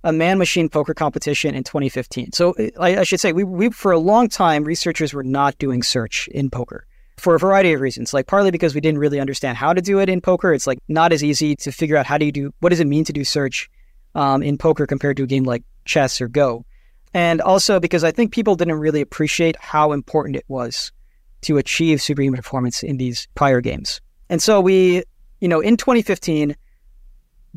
[0.04, 2.32] a man machine poker competition in 2015.
[2.32, 6.28] So I, should say, we, we, for a long time, researchers were not doing search
[6.28, 8.14] in poker for a variety of reasons.
[8.14, 10.52] Like partly because we didn't really understand how to do it in poker.
[10.52, 12.86] It's like not as easy to figure out how do you do, what does it
[12.86, 13.70] mean to do search
[14.14, 16.64] um, in poker compared to a game like chess or Go.
[17.14, 20.92] And also because I think people didn't really appreciate how important it was
[21.42, 24.00] to achieve superhuman performance in these prior games.
[24.28, 25.04] And so we,
[25.40, 26.56] you know, in 2015,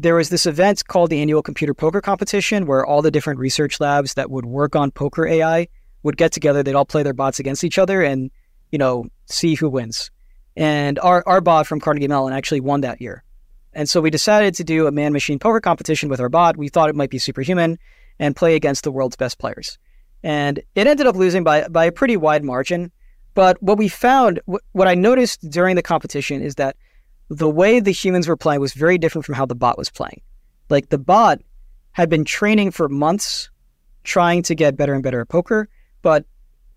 [0.01, 3.79] there was this event called the annual computer poker competition where all the different research
[3.81, 5.67] labs that would work on poker AI
[6.03, 6.63] would get together.
[6.63, 8.31] They'd all play their bots against each other and,
[8.71, 10.09] you know, see who wins.
[10.55, 13.23] And our, our bot from Carnegie Mellon actually won that year.
[13.73, 16.55] And so we decided to do a man machine poker competition with our bot.
[16.55, 17.77] We thought it might be superhuman
[18.19, 19.77] and play against the world's best players.
[20.23, 22.91] And it ended up losing by, by a pretty wide margin.
[23.33, 26.77] But what we found, what I noticed during the competition is that
[27.29, 30.21] the way the humans were playing was very different from how the bot was playing.
[30.69, 31.41] Like the bot
[31.91, 33.49] had been training for months
[34.03, 35.69] trying to get better and better at poker,
[36.01, 36.25] but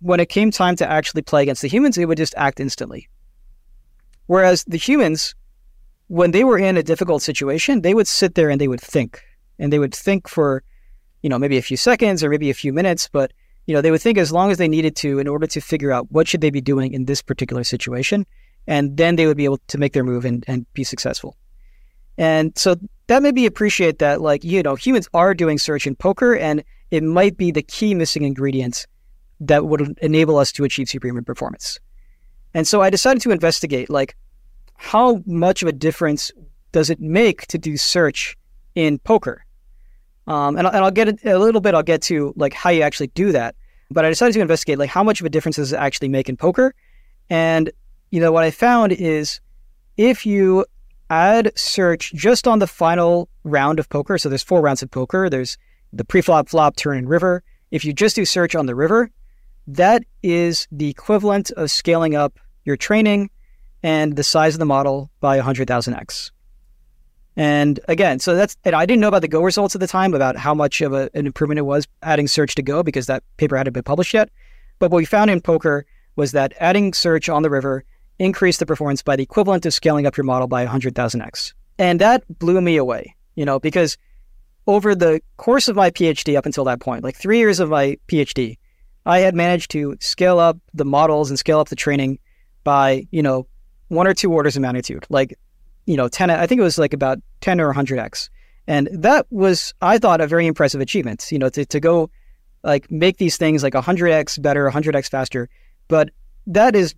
[0.00, 3.08] when it came time to actually play against the humans, it would just act instantly.
[4.26, 5.34] Whereas the humans,
[6.08, 9.22] when they were in a difficult situation, they would sit there and they would think.
[9.58, 10.64] And they would think for
[11.22, 13.32] you know, maybe a few seconds or maybe a few minutes, but
[13.66, 15.92] you know, they would think as long as they needed to in order to figure
[15.92, 18.26] out what should they be doing in this particular situation,
[18.66, 21.36] and then they would be able to make their move and, and be successful.
[22.18, 25.94] And so that made me appreciate that, like, you know, humans are doing search in
[25.96, 28.86] poker, and it might be the key missing ingredient
[29.40, 31.78] that would enable us to achieve supreme performance.
[32.54, 34.14] And so I decided to investigate, like,
[34.76, 36.30] how much of a difference
[36.72, 38.36] does it make to do search
[38.74, 39.44] in poker?
[40.26, 42.82] Um, and, and I'll get a, a little bit, I'll get to like how you
[42.82, 43.54] actually do that.
[43.90, 46.28] But I decided to investigate like how much of a difference does it actually make
[46.28, 46.74] in poker.
[47.30, 47.70] And,
[48.12, 49.40] you know, what I found is
[49.96, 50.66] if you
[51.08, 55.30] add search just on the final round of poker, so there's four rounds of poker,
[55.30, 55.56] there's
[55.94, 57.42] the pre-flop, flop, turn, and river.
[57.70, 59.10] If you just do search on the river,
[59.66, 63.30] that is the equivalent of scaling up your training
[63.82, 66.30] and the size of the model by 100,000x.
[67.34, 70.12] And again, so that's, and I didn't know about the Go results at the time
[70.12, 73.22] about how much of a, an improvement it was adding search to Go because that
[73.38, 74.28] paper hadn't been published yet.
[74.80, 77.84] But what we found in poker was that adding search on the river
[78.18, 81.54] increased the performance by the equivalent of scaling up your model by 100,000x.
[81.78, 83.96] And that blew me away, you know, because
[84.66, 87.98] over the course of my PhD up until that point, like three years of my
[88.08, 88.58] PhD,
[89.04, 92.18] I had managed to scale up the models and scale up the training
[92.62, 93.46] by, you know,
[93.88, 95.04] one or two orders of magnitude.
[95.08, 95.36] Like
[95.86, 98.28] you know, 10, I think it was like about 10 or 100x.
[98.66, 102.10] And that was, I thought, a very impressive achievement, you know, to, to go
[102.62, 105.48] like make these things like 100x better, 100x faster.
[105.88, 106.10] But
[106.46, 106.94] that is,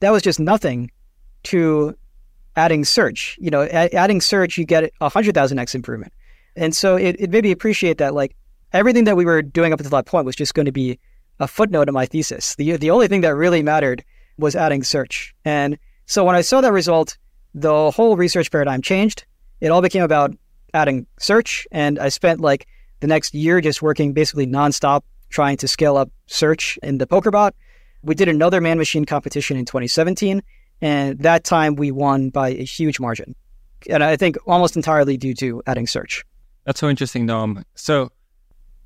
[0.00, 0.90] that was just nothing
[1.44, 1.94] to
[2.56, 3.38] adding search.
[3.40, 6.12] You know, a- adding search, you get a 100,000x improvement.
[6.56, 8.34] And so it, it made me appreciate that like
[8.72, 10.98] everything that we were doing up until that point was just going to be
[11.38, 12.54] a footnote in my thesis.
[12.56, 14.04] The, the only thing that really mattered
[14.36, 15.34] was adding search.
[15.44, 17.16] And so when I saw that result,
[17.54, 19.24] the whole research paradigm changed.
[19.60, 20.34] It all became about
[20.72, 22.66] adding search, and I spent like
[23.00, 27.52] the next year just working basically nonstop trying to scale up search in the PokerBot.
[28.02, 30.42] We did another man machine competition in 2017,
[30.80, 33.34] and that time we won by a huge margin.
[33.88, 36.24] And I think almost entirely due to adding search.
[36.64, 37.64] That's so interesting, Noam.
[37.74, 38.10] So,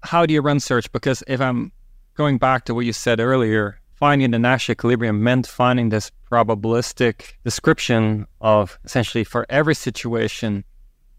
[0.03, 0.91] how do you run search?
[0.93, 1.73] Because if I'm
[2.15, 7.35] going back to what you said earlier, finding the Nash equilibrium meant finding this probabilistic
[7.45, 10.65] description of essentially for every situation,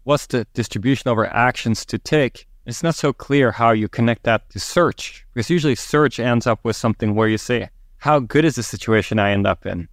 [0.04, 2.46] what's the distribution over actions to take.
[2.64, 6.60] It's not so clear how you connect that to search, because usually search ends up
[6.64, 7.68] with something where you say,
[8.06, 9.88] how good is the situation I end up in?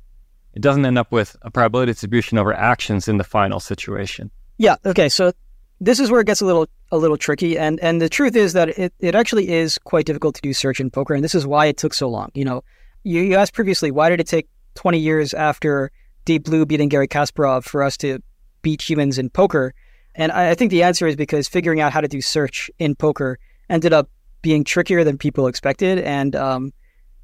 [0.54, 4.30] It doesn't end up with a probability distribution over actions in the final situation.
[4.60, 4.76] Yeah.
[4.86, 5.10] Okay.
[5.10, 5.34] So
[5.82, 8.54] this is where it gets a little a little tricky, and and the truth is
[8.54, 11.48] that it, it actually is quite difficult to do search in poker, and this is
[11.48, 12.30] why it took so long.
[12.36, 12.64] You know,
[13.04, 15.92] you, you asked previously, why did it take 20 years after
[16.26, 18.20] Deep Blue beating Garry Kasparov for us to
[18.62, 19.74] beat humans in poker?
[20.14, 22.94] And I, I think the answer is because figuring out how to do search in
[22.94, 24.08] poker ended up
[24.44, 26.74] being trickier than people expected, and um,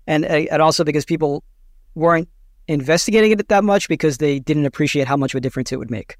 [0.09, 1.43] and uh, and also because people
[1.95, 2.27] weren't
[2.67, 5.89] investigating it that much because they didn't appreciate how much of a difference it would
[5.89, 6.17] make.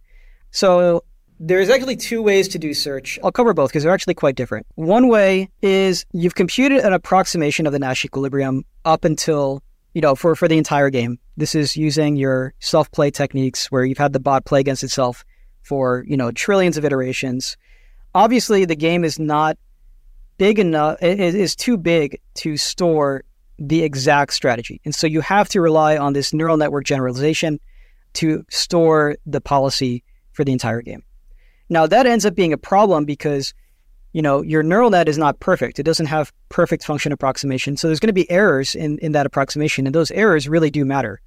[0.52, 1.04] So
[1.40, 3.20] there's actually two ways to do search.
[3.24, 4.66] I'll cover both because they're actually quite different.
[4.76, 10.16] One way is you've computed an approximation of the Nash equilibrium up until, you know,
[10.16, 11.20] for, for the entire game.
[11.38, 15.24] This is using your self play techniques where you've had the bot play against itself
[15.62, 17.58] for, you know, trillions of iterations.
[18.14, 19.58] Obviously, the game is not
[20.38, 23.24] big enough, it is too big to store
[23.60, 24.82] the exact strategy.
[24.86, 27.60] And so you have to rely on this neural network generalization
[28.14, 31.04] to store the policy for the entire game.
[31.70, 33.54] Now, that ends up being a problem because
[34.14, 35.80] you know, your neural net is not perfect.
[35.80, 37.78] It doesn't have perfect function approximation.
[37.78, 40.84] So there's going to be errors in, in that approximation, and those errors really do
[40.84, 41.22] matter.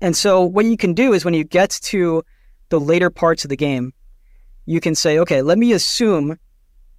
[0.00, 2.22] And so what you can do is when you get to
[2.68, 3.92] the later parts of the game,
[4.66, 6.38] you can say, okay, let me assume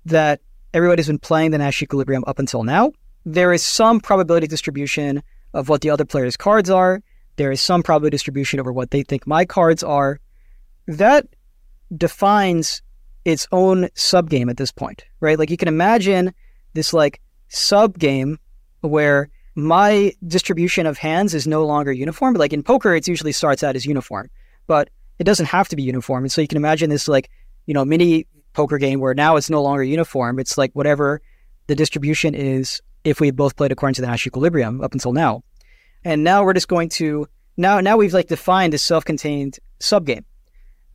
[0.06, 0.42] that
[0.74, 2.92] everybody's been playing the Nash equilibrium up until now.
[3.32, 5.22] There is some probability distribution
[5.54, 7.04] of what the other player's cards are.
[7.36, 10.20] There is some probability distribution over what they think my cards are.
[10.88, 11.28] That
[11.96, 12.82] defines
[13.26, 15.38] its own subgame at this point, right?
[15.38, 16.34] Like you can imagine
[16.74, 18.38] this like subgame
[18.82, 22.34] where my distribution of hands is no longer uniform.
[22.34, 24.32] Like in poker, it usually starts out as uniform,
[24.66, 24.90] but
[25.20, 26.24] it doesn't have to be uniform.
[26.24, 27.30] And so you can imagine this like,
[27.68, 30.40] you know, mini poker game where now it's no longer uniform.
[30.40, 31.22] It's like whatever
[31.68, 35.14] the distribution is if we had both played according to the Nash equilibrium up until
[35.14, 35.44] now.
[36.04, 40.24] And now we're just going to now now we've like defined this self-contained subgame.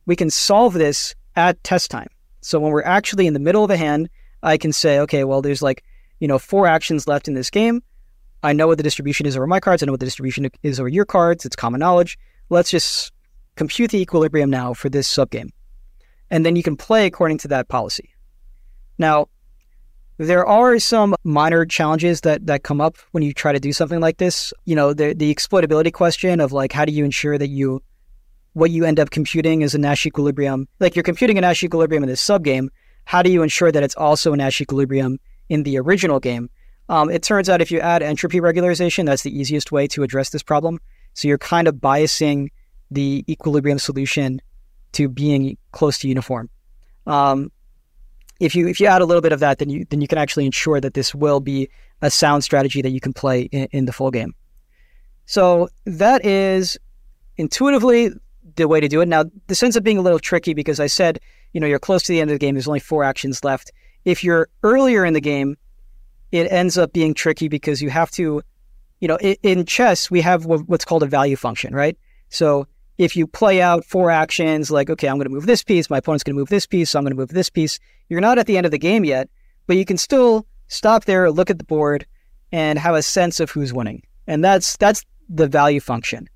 [0.05, 2.07] We can solve this at test time.
[2.41, 4.09] So when we're actually in the middle of a hand,
[4.43, 5.83] I can say, okay, well, there's like,
[6.19, 7.81] you know, four actions left in this game.
[8.43, 9.81] I know what the distribution is over my cards.
[9.81, 11.45] I know what the distribution is over your cards.
[11.45, 12.17] It's common knowledge.
[12.49, 13.11] Let's just
[13.55, 15.49] compute the equilibrium now for this subgame.
[16.29, 18.13] And then you can play according to that policy.
[18.99, 19.29] Now,
[20.17, 23.99] there are some minor challenges that, that come up when you try to do something
[23.99, 24.53] like this.
[24.65, 27.81] You know, the, the exploitability question of like, how do you ensure that you
[28.55, 30.65] what you end up computing is a Nash equilibrium.
[30.79, 32.69] Like you're computing a Nash equilibrium in this subgame.
[33.03, 36.49] How do you ensure that it's also a Nash equilibrium in the original game?
[36.87, 40.29] Um, it turns out if you add entropy regularization, that's the easiest way to address
[40.29, 40.79] this problem.
[41.15, 42.47] So you're kind of biasing
[42.89, 44.41] the equilibrium solution
[44.93, 46.49] to being close to uniform.
[47.05, 47.51] Um,
[48.39, 50.17] if you if you add a little bit of that, then you then you can
[50.17, 51.69] actually ensure that this will be
[52.01, 54.33] a sound strategy that you can play in, in the full game.
[55.25, 56.77] So that is
[57.37, 58.11] intuitively
[58.55, 59.07] the way to do it.
[59.07, 61.19] Now, this ends up being a little tricky because I said,
[61.53, 62.55] you know, you're close to the end of the game.
[62.55, 63.71] There's only four actions left.
[64.03, 65.57] If you're earlier in the game,
[66.31, 68.41] it ends up being tricky because you have to,
[68.99, 71.97] you know, in chess, we have what's called a value function, right?
[72.29, 72.67] So
[72.97, 75.97] if you play out four actions, like, okay, I'm going to move this piece, my
[75.97, 77.79] opponent's going to move this piece, so I'm going to move this piece,
[78.09, 79.29] you're not at the end of the game yet,
[79.67, 82.05] but you can still stop there, look at the board,
[82.51, 84.01] and have a sense of who's winning.
[84.27, 86.29] And that's that's the value function.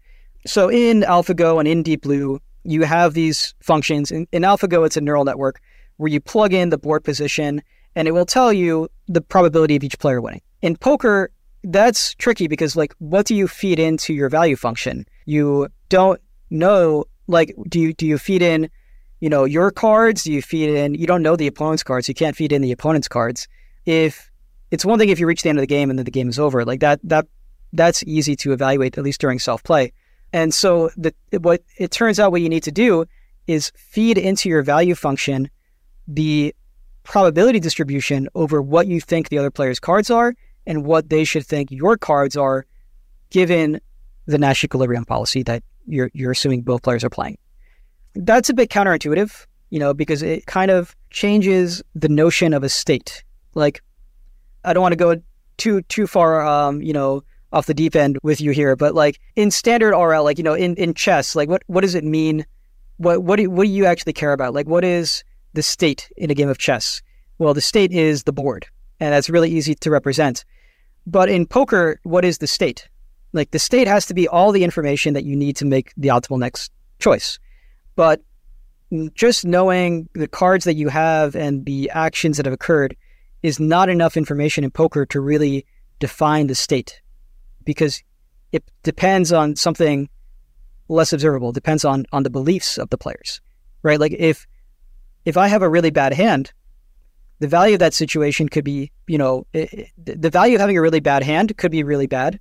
[0.45, 4.12] So in AlphaGo and in Deep Blue, you have these functions.
[4.12, 5.62] In, in AlphaGo, it's a neural network
[5.98, 7.62] where you plug in the board position
[7.95, 10.41] and it will tell you the probability of each player winning.
[10.62, 11.32] In poker,
[11.63, 15.06] that's tricky because like what do you feed into your value function?
[15.26, 18.69] You don't know like do you do you feed in
[19.19, 20.23] you know your cards?
[20.23, 22.71] Do you feed in you don't know the opponent's cards, you can't feed in the
[22.71, 23.47] opponent's cards.
[23.85, 24.29] If
[24.71, 26.29] it's one thing if you reach the end of the game and then the game
[26.29, 26.65] is over.
[26.65, 27.27] Like that that
[27.73, 29.93] that's easy to evaluate at least during self-play.
[30.33, 33.05] And so the what it turns out what you need to do
[33.47, 35.49] is feed into your value function
[36.07, 36.55] the
[37.03, 40.35] probability distribution over what you think the other player's cards are
[40.67, 42.65] and what they should think your cards are
[43.31, 43.79] given
[44.27, 47.38] the Nash equilibrium policy that you're you're assuming both players are playing.
[48.15, 52.69] That's a bit counterintuitive, you know, because it kind of changes the notion of a
[52.69, 53.23] state.
[53.56, 53.82] Like
[54.63, 55.21] I don't want to go
[55.58, 59.19] too too far um, you know, off the deep end with you here, but like
[59.36, 62.45] in standard RL, like you know, in, in chess, like what what does it mean?
[62.97, 64.54] What what do what do you actually care about?
[64.54, 65.23] Like what is
[65.54, 67.02] the state in a game of chess?
[67.38, 68.65] Well, the state is the board,
[68.99, 70.43] and that's really easy to represent.
[71.08, 72.88] But in poker, what is the state?
[73.34, 76.10] Like the state has to be all the information that you need to make the
[76.10, 77.39] optimal next choice.
[77.96, 78.22] But
[79.13, 82.96] just knowing the cards that you have and the actions that have occurred
[83.44, 85.65] is not enough information in poker to really
[86.00, 87.02] define the state
[87.63, 88.04] because
[88.52, 90.10] it depends on something
[90.88, 93.42] less observable, depends on on the beliefs of the players.
[93.84, 94.00] Right?
[94.00, 94.48] Like if
[95.26, 96.52] if I have a really bad hand,
[97.39, 100.82] the value of that situation could be, you know, it, the value of having a
[100.82, 102.39] really bad hand could be really bad.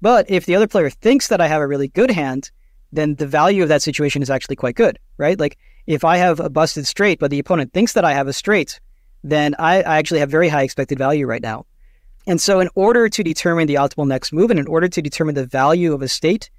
[0.00, 2.50] But if the other player thinks that I have a really good hand,
[2.92, 5.38] then the value of that situation is actually quite good, right?
[5.38, 8.32] Like if I have a busted straight, but the opponent thinks that I have a
[8.32, 8.80] straight,
[9.22, 11.66] then I, I actually have very high expected value right now.
[12.26, 15.34] And so, in order to determine the optimal next move and in order to determine
[15.34, 16.50] the value of a state,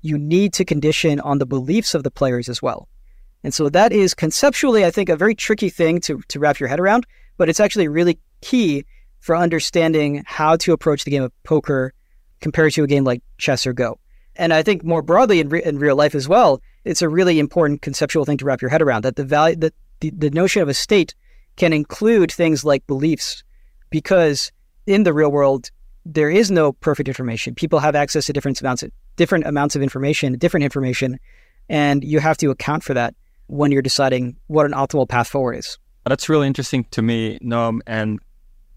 [0.00, 2.88] you need to condition on the beliefs of the players as well.
[3.44, 6.68] And so, that is conceptually, I think, a very tricky thing to, to wrap your
[6.68, 8.84] head around, but it's actually really key
[9.20, 11.92] for understanding how to approach the game of poker
[12.40, 13.98] compared to a game like chess or Go.
[14.36, 17.38] And I think more broadly in, re- in real life as well, it's a really
[17.38, 20.62] important conceptual thing to wrap your head around that the value that the, the notion
[20.62, 21.14] of a state
[21.56, 23.44] can include things like beliefs
[23.90, 24.50] because
[24.86, 25.70] in the real world,
[26.06, 27.54] there is no perfect information.
[27.54, 31.18] People have access to different amounts of different amounts of information, different information,
[31.68, 33.14] and you have to account for that
[33.48, 35.78] when you're deciding what an optimal path forward is.
[36.06, 38.18] That's really interesting to me, Noam, and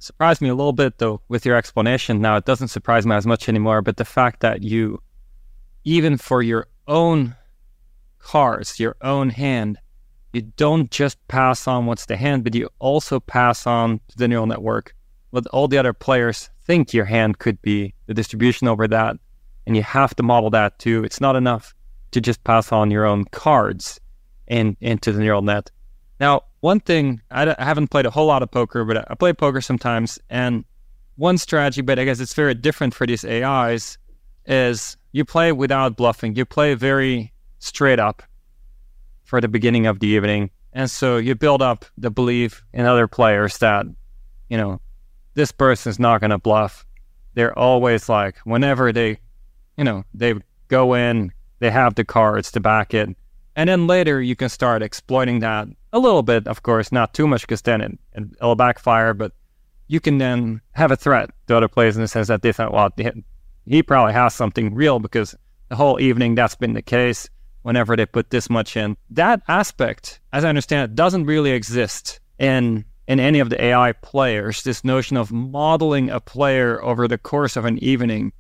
[0.03, 2.21] surprised me a little bit though with your explanation.
[2.21, 5.01] Now it doesn't surprise me as much anymore, but the fact that you,
[5.83, 7.35] even for your own
[8.19, 9.79] cards, your own hand,
[10.33, 14.27] you don't just pass on what's the hand, but you also pass on to the
[14.27, 14.95] neural network
[15.29, 19.17] what all the other players think your hand could be, the distribution over that.
[19.65, 21.03] And you have to model that too.
[21.03, 21.73] It's not enough
[22.11, 23.99] to just pass on your own cards
[24.47, 25.71] in, into the neural net.
[26.19, 29.59] Now, one thing, I, haven't played a whole lot of poker, but I play poker
[29.59, 30.17] sometimes.
[30.29, 30.63] And
[31.17, 33.97] one strategy, but I guess it's very different for these AIs,
[34.45, 36.37] is you play without bluffing.
[36.37, 38.23] You play very straight up
[39.25, 40.51] for the beginning of the evening.
[40.71, 43.85] And so you build up the belief in other players that,
[44.47, 44.79] you know,
[45.33, 46.85] this person's not going to bluff.
[47.33, 49.19] They're always like, whenever they,
[49.75, 50.35] you know, they
[50.69, 53.09] go in, they have the cards to back it.
[53.55, 57.27] And then later you can start exploiting that a little bit, of course, not too
[57.27, 59.31] much because then it, it'll backfire, but
[59.87, 62.73] you can then have a threat to other players in the sense that they thought,
[62.73, 62.89] well,
[63.65, 65.35] he probably has something real because
[65.69, 67.29] the whole evening that's been the case
[67.61, 68.97] whenever they put this much in.
[69.09, 73.91] That aspect, as I understand it, doesn't really exist in in any of the AI
[73.91, 78.31] players, this notion of modeling a player over the course of an evening,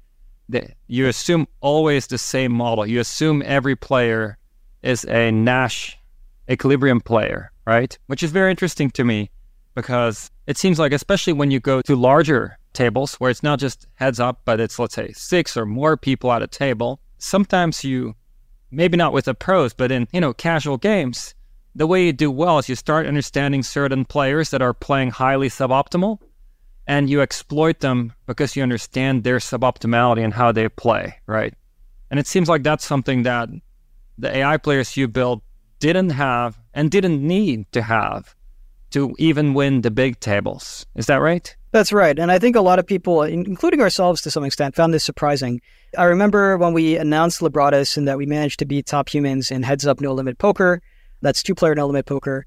[0.47, 2.85] that you assume always the same model.
[2.85, 4.37] You assume every player
[4.83, 5.97] is a Nash
[6.49, 7.97] equilibrium player, right?
[8.07, 9.31] Which is very interesting to me
[9.75, 13.87] because it seems like, especially when you go to larger tables where it's not just
[13.95, 18.15] heads up, but it's, let's say, six or more people at a table, sometimes you,
[18.71, 21.33] maybe not with the pros, but in, you know, casual games,
[21.75, 25.49] the way you do well is you start understanding certain players that are playing highly
[25.49, 26.19] suboptimal
[26.85, 31.53] and you exploit them because you understand their suboptimality and how they play, right?
[32.11, 33.49] And it seems like that's something that
[34.23, 35.43] the AI players you built
[35.79, 38.35] didn't have and didn't need to have
[38.91, 40.85] to even win the big tables.
[40.95, 41.55] Is that right?
[41.71, 42.17] That's right.
[42.17, 45.59] And I think a lot of people, including ourselves to some extent, found this surprising.
[45.97, 49.63] I remember when we announced Libratus and that we managed to beat top humans in
[49.63, 50.81] heads up no limit poker.
[51.21, 52.45] That's two player no limit poker.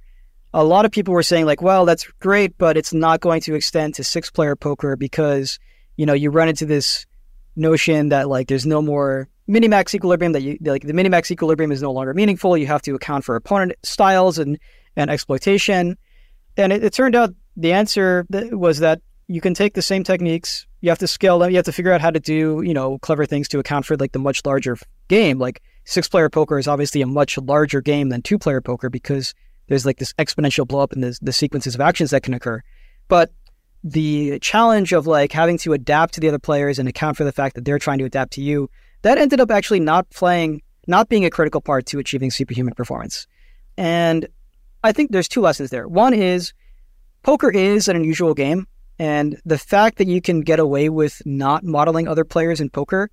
[0.54, 3.54] A lot of people were saying, like, well, that's great, but it's not going to
[3.54, 5.58] extend to six player poker because,
[5.96, 7.04] you know, you run into this
[7.56, 11.82] notion that, like, there's no more minimax equilibrium that you like the minimax equilibrium is
[11.82, 12.56] no longer meaningful.
[12.56, 14.58] You have to account for opponent styles and
[14.96, 15.96] and exploitation.
[16.56, 20.66] And it, it turned out the answer was that you can take the same techniques,
[20.80, 22.98] you have to scale them, you have to figure out how to do, you know,
[22.98, 24.76] clever things to account for like the much larger
[25.08, 25.38] game.
[25.38, 29.34] Like six player poker is obviously a much larger game than two player poker because
[29.68, 32.62] there's like this exponential blow up in the, the sequences of actions that can occur.
[33.08, 33.32] But
[33.82, 37.32] the challenge of like having to adapt to the other players and account for the
[37.32, 38.70] fact that they're trying to adapt to you
[39.06, 43.28] that ended up actually not playing, not being a critical part to achieving superhuman performance.
[43.76, 44.26] And
[44.82, 45.86] I think there's two lessons there.
[45.86, 46.52] One is
[47.22, 48.66] poker is an unusual game.
[48.98, 53.08] And the fact that you can get away with not modeling other players in poker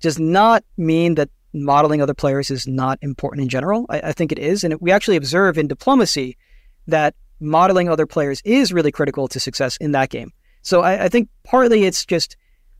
[0.00, 3.84] does not mean that modeling other players is not important in general.
[3.90, 4.64] I, I think it is.
[4.64, 6.38] And we actually observe in diplomacy
[6.86, 10.32] that modeling other players is really critical to success in that game.
[10.62, 12.38] So I, I think partly it's just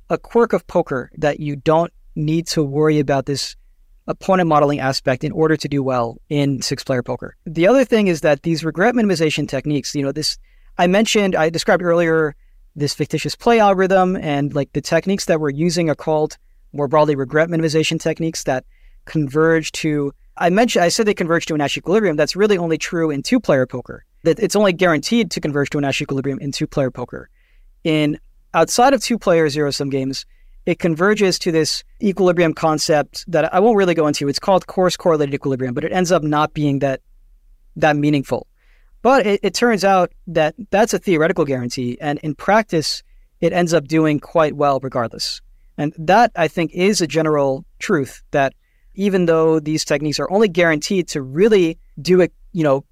[0.09, 3.57] a quirk of poker that you don't need to worry about this
[4.07, 7.37] opponent modeling aspect in order to do well in six player poker.
[7.47, 10.39] The other thing is that these regret minimization techniques, you know, this
[10.77, 12.35] I mentioned, I described earlier
[12.77, 16.37] this fictitious play algorithm and like the techniques that we're using are called
[16.73, 18.65] more broadly regret minimization techniques that
[19.05, 22.17] converge to I mentioned I said they converge to a Nash equilibrium.
[22.17, 24.05] That's really only true in two player poker.
[24.25, 27.31] That it's only guaranteed to converge to a Nash equilibrium in two player poker.
[27.85, 28.19] In
[28.53, 30.27] outside of two player zero sum games,
[30.67, 34.29] it converges to this equilibrium concept that I won't really go into.
[34.29, 37.01] It's called coarse correlated equilibrium, but it ends up not being that
[37.77, 38.47] that meaningful.
[39.03, 43.03] But it, it turns out that that's a theoretical guarantee, and in practice,
[43.41, 45.43] it ends up doing quite well regardless.
[45.77, 48.55] And that I think is a general truth that
[48.95, 52.85] even though these techniques are only guaranteed to really do it, you know,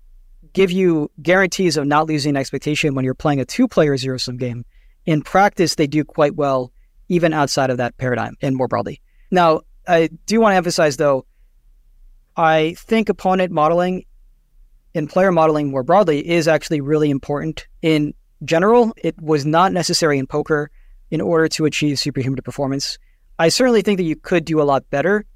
[0.53, 4.64] give you guarantees of not losing expectation when you're playing a two-player zero-sum game,
[5.07, 6.73] in practice they do quite well
[7.13, 8.99] even outside of that paradigm and more broadly.
[9.31, 11.27] Now, I do want to emphasize though,
[12.39, 14.07] I think opponent modeling
[14.95, 17.67] and player modeling more broadly is actually really important.
[17.83, 18.15] In
[18.47, 20.71] general, it was not necessary in poker
[21.11, 22.97] in order to achieve superhuman performance.
[23.39, 25.27] I certainly think that you could do a lot better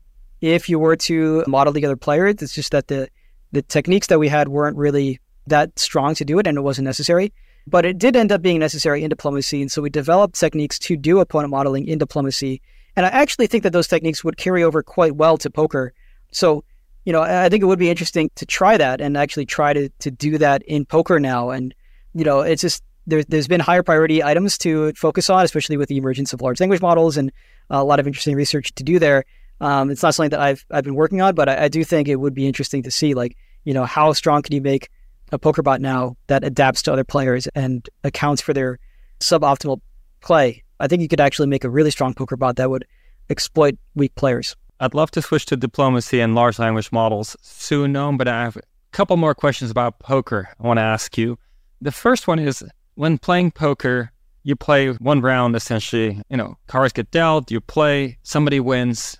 [0.40, 2.26] if you were to model the other player.
[2.26, 3.08] It's just that the
[3.52, 6.86] the techniques that we had weren't really that strong to do it and it wasn't
[6.86, 7.34] necessary.
[7.66, 9.60] But it did end up being necessary in diplomacy.
[9.60, 12.62] And so we developed techniques to do opponent modeling in diplomacy.
[12.94, 15.92] And I actually think that those techniques would carry over quite well to poker.
[16.30, 16.64] So,
[17.04, 19.88] you know, I think it would be interesting to try that and actually try to,
[19.88, 21.50] to do that in poker now.
[21.50, 21.74] And,
[22.14, 25.88] you know, it's just, there, there's been higher priority items to focus on, especially with
[25.88, 27.30] the emergence of large language models and
[27.70, 29.24] a lot of interesting research to do there.
[29.60, 32.08] Um, it's not something that I've, I've been working on, but I, I do think
[32.08, 34.88] it would be interesting to see, like, you know, how strong can you make
[35.32, 38.78] a poker bot now that adapts to other players and accounts for their
[39.20, 39.80] suboptimal
[40.20, 40.62] play.
[40.78, 42.86] I think you could actually make a really strong poker bot that would
[43.30, 44.56] exploit weak players.
[44.78, 48.56] I'd love to switch to diplomacy and large language models soon, Noam, but I have
[48.56, 48.62] a
[48.92, 51.38] couple more questions about poker I want to ask you.
[51.80, 52.62] The first one is
[52.94, 54.12] when playing poker,
[54.42, 59.18] you play one round essentially, you know, cards get dealt, you play, somebody wins,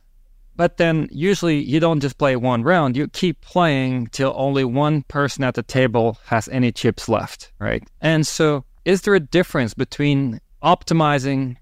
[0.56, 5.02] but then usually you don't just play one round, you keep playing till only one
[5.02, 7.86] person at the table has any chips left, right?
[8.00, 11.56] And so is there a difference between optimizing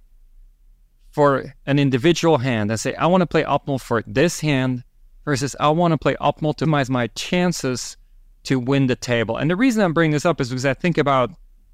[1.11, 4.85] for an individual hand and say, I want to play optimal for this hand
[5.25, 7.97] versus I want to play optimal to optimize my chances
[8.45, 9.37] to win the table?
[9.37, 11.31] And the reason I'm bringing this up is because I think about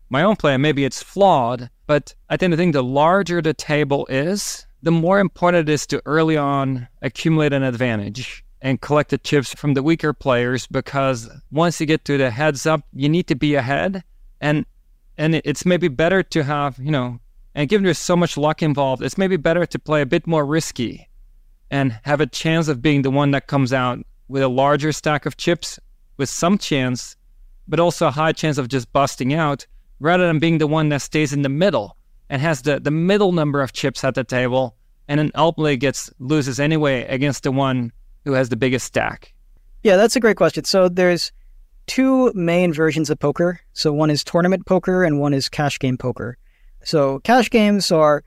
[0.08, 4.06] my own play, maybe it's flawed, but I tend to think the larger the table
[4.10, 9.18] is, the more important it is to early on accumulate an advantage and collect the
[9.18, 13.26] chips from the weaker players because once you get to the heads up, you need
[13.26, 14.02] to be ahead.
[14.40, 14.64] And
[15.18, 17.20] and it's maybe better to have, you know,
[17.54, 20.46] and given there's so much luck involved, it's maybe better to play a bit more
[20.46, 21.08] risky
[21.70, 25.26] and have a chance of being the one that comes out with a larger stack
[25.26, 25.78] of chips
[26.16, 27.16] with some chance,
[27.68, 29.66] but also a high chance of just busting out,
[29.98, 31.96] rather than being the one that stays in the middle
[32.30, 34.76] and has the, the middle number of chips at the table
[35.08, 37.92] and then ultimately gets loses anyway against the one
[38.24, 39.34] who has the biggest stack?
[39.82, 40.64] Yeah, that's a great question.
[40.64, 41.32] So there's
[41.86, 43.60] two main versions of poker.
[43.72, 46.38] So one is tournament poker and one is cash game poker.
[46.84, 48.22] So cash games are,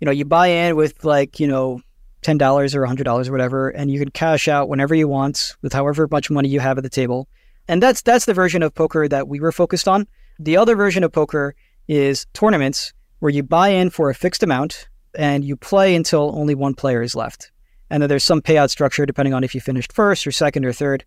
[0.00, 1.80] you know, you buy in with like, you know,
[2.20, 5.56] ten dollars or hundred dollars or whatever, and you can cash out whenever you want
[5.62, 7.28] with however much money you have at the table.
[7.68, 10.06] And that's that's the version of poker that we were focused on.
[10.38, 11.54] The other version of poker
[11.88, 16.54] is tournaments where you buy in for a fixed amount and you play until only
[16.54, 17.50] one player is left.
[17.88, 20.72] And then there's some payout structure depending on if you finished first or second or
[20.72, 21.04] third.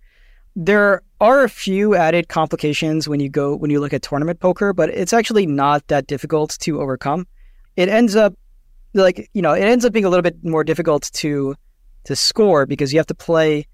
[0.55, 4.74] There are a few added complications when you go when you look at tournament poker,
[4.74, 7.28] but it's actually not that difficult to overcome.
[7.76, 8.34] It ends up
[8.93, 11.55] like, you know, it ends up being a little bit more difficult to
[12.05, 13.68] to score because you have to play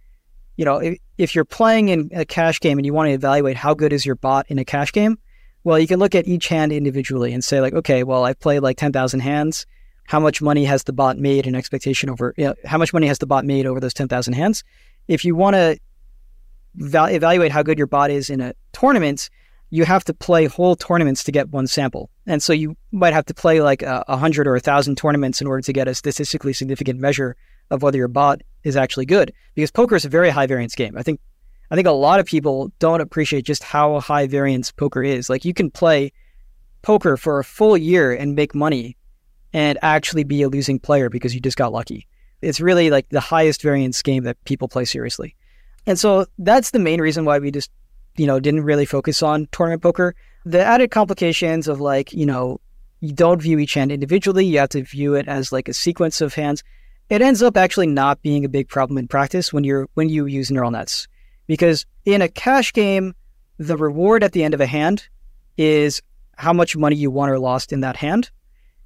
[0.57, 3.57] you know, if, if you're playing in a cash game and you want to evaluate
[3.57, 5.17] how good is your bot in a cash game,
[5.65, 8.59] well, you can look at each hand individually and say like, okay, well, I've played
[8.59, 9.65] like 10,000 hands.
[10.05, 13.07] How much money has the bot made in expectation over, you know, how much money
[13.07, 14.63] has the bot made over those 10,000 hands?
[15.07, 15.79] If you want to
[16.75, 19.31] val- evaluate how good your bot is in a tournament,
[19.71, 22.11] you have to play whole tournaments to get one sample.
[22.27, 25.47] And so you might have to play like a, hundred or a thousand tournaments in
[25.47, 27.35] order to get a statistically significant measure
[27.71, 29.33] of whether your bot is actually good.
[29.55, 30.95] Because poker is a very high variance game.
[30.95, 31.19] I think
[31.71, 35.29] I think a lot of people don't appreciate just how high variance poker is.
[35.29, 36.11] Like you can play
[36.81, 38.95] poker for a full year and make money
[39.53, 42.07] and actually be a losing player because you just got lucky.
[42.41, 45.35] It's really like the highest variance game that people play seriously.
[45.87, 47.71] And so that's the main reason why we just,
[48.17, 50.15] you know, didn't really focus on tournament poker.
[50.45, 52.59] The added complications of like, you know,
[52.99, 56.21] you don't view each hand individually, you have to view it as like a sequence
[56.21, 56.63] of hands.
[57.09, 60.25] It ends up actually not being a big problem in practice when you're when you
[60.25, 61.07] use neural nets
[61.47, 63.13] because in a cash game,
[63.57, 65.07] the reward at the end of a hand
[65.57, 66.01] is
[66.37, 68.29] how much money you won or lost in that hand.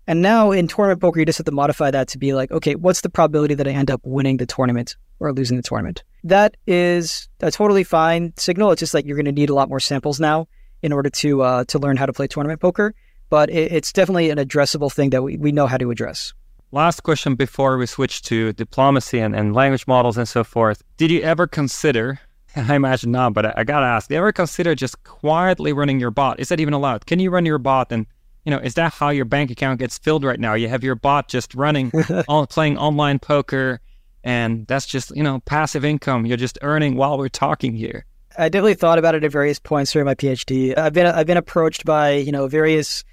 [0.08, 2.76] And now in tournament poker, you just have to modify that to be like, okay,
[2.76, 6.04] what's the probability that I end up winning the tournament or losing the tournament?
[6.24, 8.72] That is a totally fine signal.
[8.72, 10.48] It's just like you're going to need a lot more samples now
[10.82, 12.96] in order to uh, to learn how to play tournament poker.
[13.30, 16.34] But it, it's definitely an addressable thing that we, we know how to address.
[16.72, 20.84] Last question before we switch to diplomacy and, and language models and so forth.
[20.98, 22.20] Did you ever consider
[22.56, 26.00] I imagine not, but I, I gotta ask: Do you ever consider just quietly running
[26.00, 26.40] your bot?
[26.40, 27.06] Is that even allowed?
[27.06, 28.06] Can you run your bot and
[28.46, 30.54] you know, is that how your bank account gets filled right now?
[30.54, 31.92] You have your bot just running,
[32.28, 33.82] all, playing online poker,
[34.24, 36.26] and that's just you know passive income.
[36.26, 38.06] You're just earning while we're talking here.
[38.38, 40.78] I definitely thought about it at various points during my PhD.
[40.78, 43.04] I've been I've been approached by you know various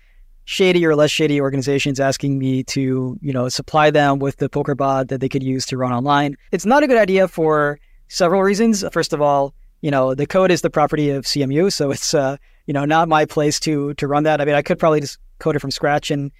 [0.44, 4.74] shady or less shady organizations asking me to you know supply them with the poker
[4.74, 6.36] bot that they could use to run online.
[6.52, 7.78] It's not a good idea for
[8.08, 8.84] several reasons.
[8.92, 12.36] First of all, you know, the code is the property of CMU, so it's uh,
[12.66, 14.40] you know, not my place to to run that.
[14.40, 16.30] I mean, I could probably just code it from scratch and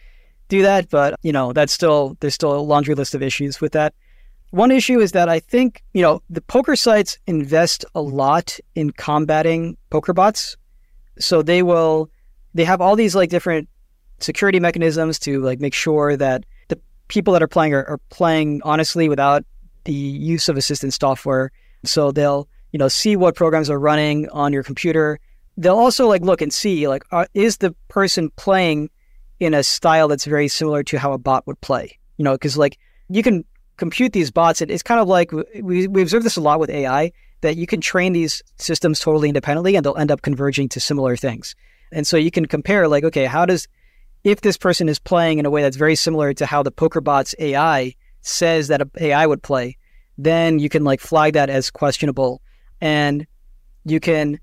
[0.49, 3.73] do that, but you know, that's still there's still a laundry list of issues with
[3.73, 3.95] that.
[4.51, 8.93] One issue is that I think, you know, the poker sites invest a lot in
[8.93, 10.57] combating poker bots.
[11.19, 12.11] So they will
[12.55, 13.69] they have all these like different
[14.21, 18.63] security mechanisms to like make sure that the people that are playing are, are playing
[18.65, 19.45] honestly without
[19.87, 21.51] the use of assistance software.
[21.85, 25.19] So they'll, you know, see what programs are running on your computer.
[25.57, 28.91] They'll also like look and see like uh, is the person playing
[29.41, 31.99] in a style that's very similar to how a bot would play.
[32.19, 32.79] You know, because like
[33.09, 33.45] you can
[33.77, 34.61] compute these bots.
[34.61, 37.81] It's kind of like we we observe this a lot with AI that you can
[37.81, 41.55] train these systems totally independently and they'll end up converging to similar things.
[41.93, 43.69] And so you can compare like, okay, how does
[44.25, 47.01] if this person is playing in a way that's very similar to how the poker
[47.01, 47.95] bots AI
[48.27, 49.77] says that AI would play,
[50.19, 52.41] then you can like flag that as questionable,
[52.81, 53.27] and
[53.85, 54.41] you can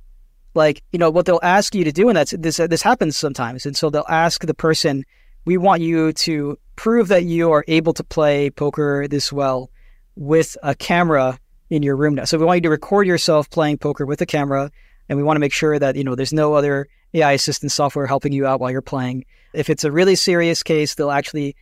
[0.56, 3.66] like you know what they'll ask you to do, and that's this this happens sometimes,
[3.66, 5.04] and so they'll ask the person,
[5.46, 9.70] "We want you to prove that you are able to play poker this well
[10.16, 12.26] with a camera in your room now.
[12.26, 14.72] So we want you to record yourself playing poker with a camera,
[15.10, 18.08] and we want to make sure that you know there's no other AI assistant software
[18.08, 19.26] helping you out while you're playing.
[19.54, 21.56] If it's a really serious case, they'll actually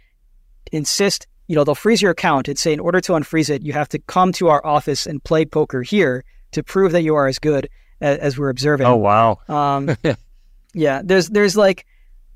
[0.71, 3.73] insist you know, they'll freeze your account and say, in order to unfreeze it, you
[3.73, 7.27] have to come to our office and play poker here to prove that you are
[7.27, 7.67] as good
[7.99, 8.87] as, as we're observing.
[8.87, 9.37] Oh wow.
[9.49, 9.97] Um,
[10.73, 11.85] yeah, there's there's like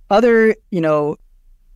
[0.10, 1.16] other you know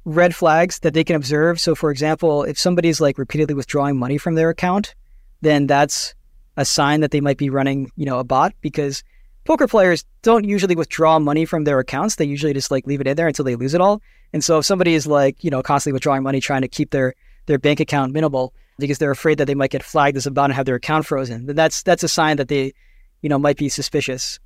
[0.04, 1.62] red flags that they can observe.
[1.62, 4.94] So, for example, if somebody's like repeatedly withdrawing money from their account,
[5.40, 6.16] then that's
[6.58, 9.02] a sign that they might be running you know a bot because
[9.46, 12.16] poker players don't usually withdraw money from their accounts.
[12.16, 14.02] They usually just like leave it in there until they lose it all.
[14.34, 17.16] And so if somebody is like, you know, constantly withdrawing money, trying to keep their
[17.50, 20.46] their bank account minimal, because they're afraid that they might get flagged as a bot
[20.46, 21.48] and have their account frozen.
[21.48, 22.74] Then that's that's a sign that they,
[23.22, 24.40] you know, might be suspicious.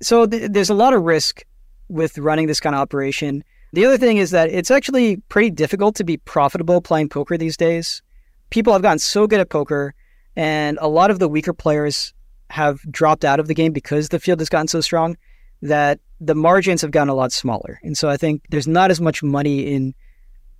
[0.00, 1.44] So th- there's a lot of risk
[1.88, 3.42] with running this kind of operation.
[3.72, 7.56] The other thing is that it's actually pretty difficult to be profitable playing poker these
[7.56, 8.02] days.
[8.50, 9.92] People have gotten so good at poker,
[10.36, 12.14] and a lot of the weaker players
[12.50, 15.16] have dropped out of the game because the field has gotten so strong
[15.60, 17.80] that the margins have gotten a lot smaller.
[17.82, 19.92] And so I think there's not as much money in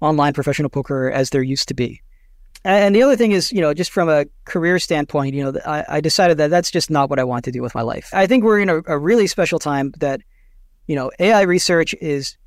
[0.04, 2.00] online professional poker as there used to be.
[2.66, 5.84] And the other thing is, you know, just from a career standpoint, you know, I,
[5.88, 8.08] I decided that that's just not what I want to do with my life.
[8.14, 10.22] I think we're in a, a really special time that,
[10.86, 12.38] you know, AI research is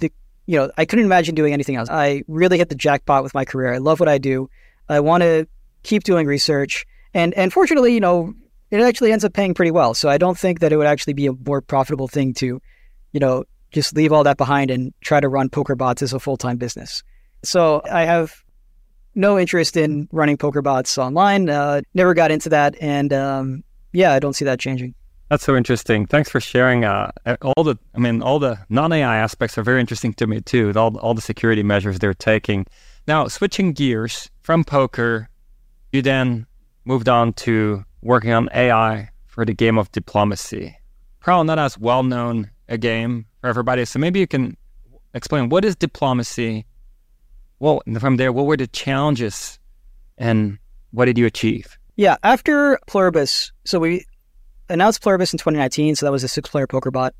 [0.00, 0.10] the,
[0.46, 1.88] you know, I couldn't imagine doing anything else.
[1.88, 3.72] I really hit the jackpot with my career.
[3.72, 4.50] I love what I do.
[4.88, 5.46] I want to
[5.84, 6.84] keep doing research.
[7.14, 8.34] And, and fortunately, you know,
[8.72, 9.94] it actually ends up paying pretty well.
[9.94, 12.60] So I don't think that it would actually be a more profitable thing to,
[13.12, 16.20] you know, just leave all that behind and try to run poker bots as a
[16.20, 17.02] full time business.
[17.42, 18.42] So I have
[19.14, 21.48] no interest in running poker bots online.
[21.48, 24.94] Uh, never got into that, and um, yeah, I don't see that changing.
[25.28, 26.06] That's so interesting.
[26.06, 26.84] Thanks for sharing.
[26.84, 27.10] Uh,
[27.42, 30.72] all the, I mean, all the non AI aspects are very interesting to me too.
[30.76, 32.66] All all the security measures they're taking.
[33.08, 35.28] Now, switching gears from poker,
[35.90, 36.46] you then
[36.84, 40.76] moved on to working on AI for the game of diplomacy.
[41.20, 43.84] Probably not as well known a game for everybody.
[43.84, 44.56] So maybe you can
[45.14, 46.66] explain what is diplomacy?
[47.58, 49.58] Well, from there, what were the challenges
[50.18, 50.58] and
[50.90, 51.78] what did you achieve?
[51.96, 54.06] Yeah, after Pluribus, so we
[54.68, 57.14] announced Pluribus in 2019, so that was a six player poker bot.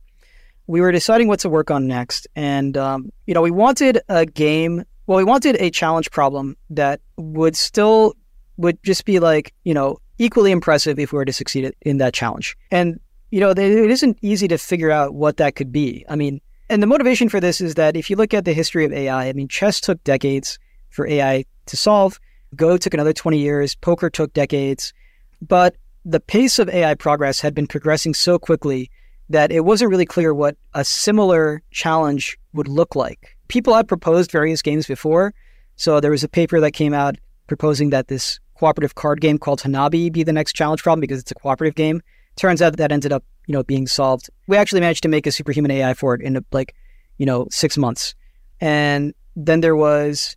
[0.66, 2.26] We were deciding what to work on next.
[2.34, 7.01] And, um, you know, we wanted a game, well, we wanted a challenge problem that
[7.16, 8.14] would still,
[8.57, 12.14] would just be like, you know, equally impressive if we were to succeed in that
[12.14, 12.57] challenge.
[12.70, 13.01] And,
[13.33, 16.05] you know, it isn't easy to figure out what that could be.
[16.07, 18.85] I mean, and the motivation for this is that if you look at the history
[18.85, 20.59] of AI, I mean, chess took decades
[20.91, 22.20] for AI to solve,
[22.55, 24.93] Go took another 20 years, poker took decades.
[25.41, 28.91] But the pace of AI progress had been progressing so quickly
[29.30, 33.35] that it wasn't really clear what a similar challenge would look like.
[33.49, 35.33] People had proposed various games before.
[35.76, 37.16] So there was a paper that came out
[37.47, 41.30] proposing that this cooperative card game called Hanabi be the next challenge problem because it's
[41.30, 42.03] a cooperative game.
[42.37, 44.30] Turns out that, ended up, you know, being solved.
[44.47, 46.74] We actually managed to make a superhuman AI for it in like,
[47.18, 48.14] you know, six months.
[48.61, 50.37] And then there was,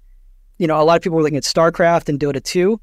[0.57, 2.79] you know, a lot of people were looking at StarCraft and Dota 2.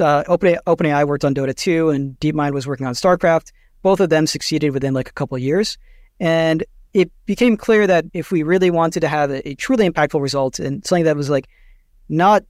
[0.00, 3.52] Uh, Open, OpenAI worked on Dota 2 and DeepMind was working on StarCraft.
[3.82, 5.78] Both of them succeeded within like a couple of years.
[6.20, 10.20] And it became clear that if we really wanted to have a, a truly impactful
[10.20, 11.48] result and something that was like
[12.08, 12.44] not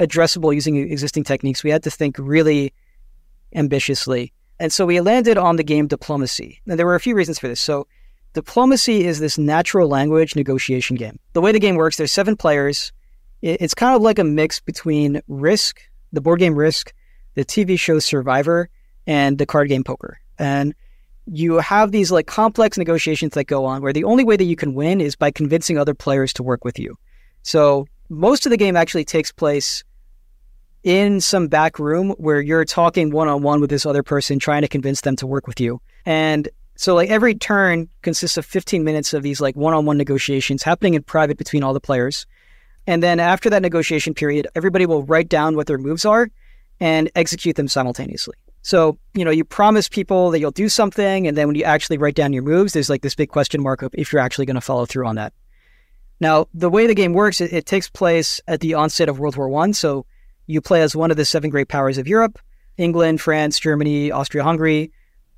[0.00, 1.62] addressable using existing techniques.
[1.62, 2.72] We had to think really
[3.54, 4.32] ambitiously.
[4.60, 6.60] And so we landed on the game diplomacy.
[6.68, 7.60] And there were a few reasons for this.
[7.60, 7.86] So
[8.34, 11.18] diplomacy is this natural language negotiation game.
[11.32, 12.92] The way the game works, there's seven players.
[13.40, 15.80] It's kind of like a mix between Risk,
[16.12, 16.92] the board game Risk,
[17.34, 18.68] the TV show Survivor,
[19.06, 20.20] and the card game Poker.
[20.38, 20.74] And
[21.24, 24.56] you have these like complex negotiations that go on where the only way that you
[24.56, 26.98] can win is by convincing other players to work with you.
[27.42, 29.84] So most of the game actually takes place
[30.82, 34.62] in some back room where you're talking one on one with this other person, trying
[34.62, 35.80] to convince them to work with you.
[36.06, 39.98] And so, like, every turn consists of 15 minutes of these, like, one on one
[39.98, 42.26] negotiations happening in private between all the players.
[42.86, 46.30] And then after that negotiation period, everybody will write down what their moves are
[46.80, 48.34] and execute them simultaneously.
[48.62, 51.98] So, you know, you promise people that you'll do something, and then when you actually
[51.98, 54.54] write down your moves, there's like this big question mark of if you're actually going
[54.54, 55.32] to follow through on that.
[56.20, 59.36] Now, the way the game works, it, it takes place at the onset of World
[59.36, 59.72] War One.
[59.72, 60.04] So
[60.50, 62.38] you play as one of the seven great powers of Europe
[62.76, 64.90] England, France, Germany, Austria Hungary,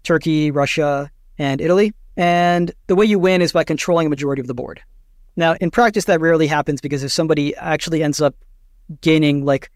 [0.05, 1.93] Turkey, Russia, and Italy.
[2.17, 4.81] And the way you win is by controlling a majority of the board.
[5.35, 8.37] Now, in practice, that rarely happens because if somebody actually ends up
[9.01, 9.71] gaining, like,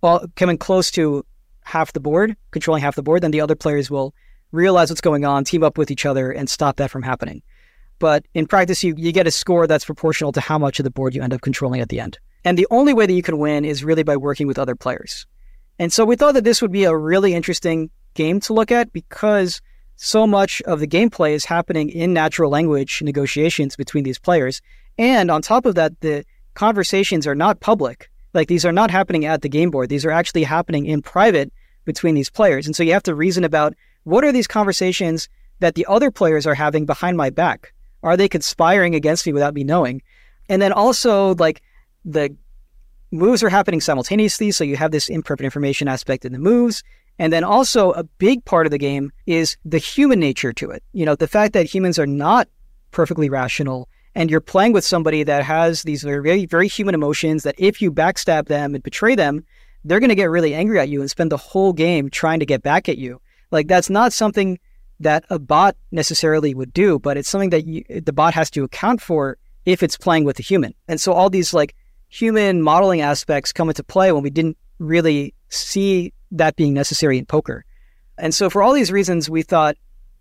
[0.00, 1.24] well, coming close to
[1.64, 4.14] half the board, controlling half the board, then the other players will
[4.50, 7.42] realize what's going on, team up with each other, and stop that from happening.
[7.98, 10.90] But in practice, you, you get a score that's proportional to how much of the
[10.90, 12.18] board you end up controlling at the end.
[12.44, 15.26] And the only way that you can win is really by working with other players.
[15.78, 18.92] And so we thought that this would be a really interesting game to look at
[18.92, 19.60] because
[19.96, 24.60] so much of the gameplay is happening in natural language negotiations between these players.
[24.98, 26.24] And on top of that, the
[26.54, 28.10] conversations are not public.
[28.34, 29.88] Like these are not happening at the game board.
[29.88, 31.52] These are actually happening in private
[31.84, 32.66] between these players.
[32.66, 33.74] And so you have to reason about
[34.04, 35.28] what are these conversations
[35.60, 37.72] that the other players are having behind my back?
[38.02, 40.02] Are they conspiring against me without me knowing?
[40.48, 41.62] And then also like
[42.04, 42.34] the
[43.10, 44.50] moves are happening simultaneously.
[44.50, 46.82] So you have this imperfect information aspect in the moves.
[47.18, 50.82] And then also a big part of the game is the human nature to it.
[50.92, 52.48] You know, the fact that humans are not
[52.90, 57.54] perfectly rational and you're playing with somebody that has these very, very human emotions that
[57.58, 59.44] if you backstab them and betray them,
[59.84, 62.46] they're going to get really angry at you and spend the whole game trying to
[62.46, 63.20] get back at you.
[63.50, 64.58] Like that's not something
[65.00, 68.64] that a bot necessarily would do, but it's something that you, the bot has to
[68.64, 70.74] account for if it's playing with a human.
[70.88, 71.74] And so all these like
[72.12, 77.24] human modeling aspects come into play when we didn't really see that being necessary in
[77.24, 77.64] poker.
[78.18, 79.76] And so for all these reasons, we thought,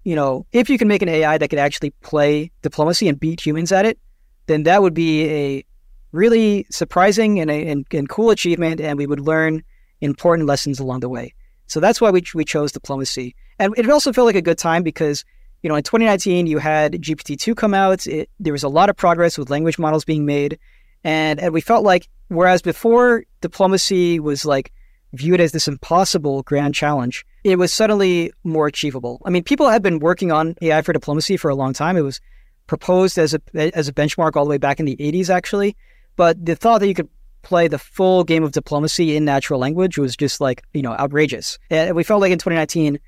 [0.06, 3.46] you know, if you can make an AI that could actually play diplomacy and beat
[3.46, 4.00] humans at it,
[4.48, 5.66] then that would be a
[6.14, 9.62] really surprising and, a, and, and cool achievement, and we would learn
[10.00, 11.34] important lessons along the way.
[11.68, 13.36] So that's why we, we chose diplomacy.
[13.60, 15.26] And it also felt like a good time because,
[15.62, 18.08] you know, in 2019, you had GPT-2 come out.
[18.08, 20.58] It, there was a lot of progress with language models being made.
[21.04, 24.72] And, and we felt like, whereas before diplomacy was like
[25.14, 29.22] viewed as this impossible grand challenge, it was suddenly more achievable.
[29.26, 31.98] I mean, people had been working on AI for diplomacy for a long time.
[31.98, 32.22] It was
[32.68, 33.42] proposed as a
[33.76, 35.76] as a benchmark all the way back in the 80s, actually.
[36.16, 37.10] But the thought that you could
[37.42, 41.58] play the full game of diplomacy in natural language was just like you know outrageous.
[41.70, 43.00] And we felt like in 2019,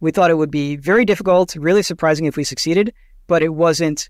[0.00, 2.92] we thought it would be very difficult, really surprising if we succeeded,
[3.26, 4.08] but it wasn't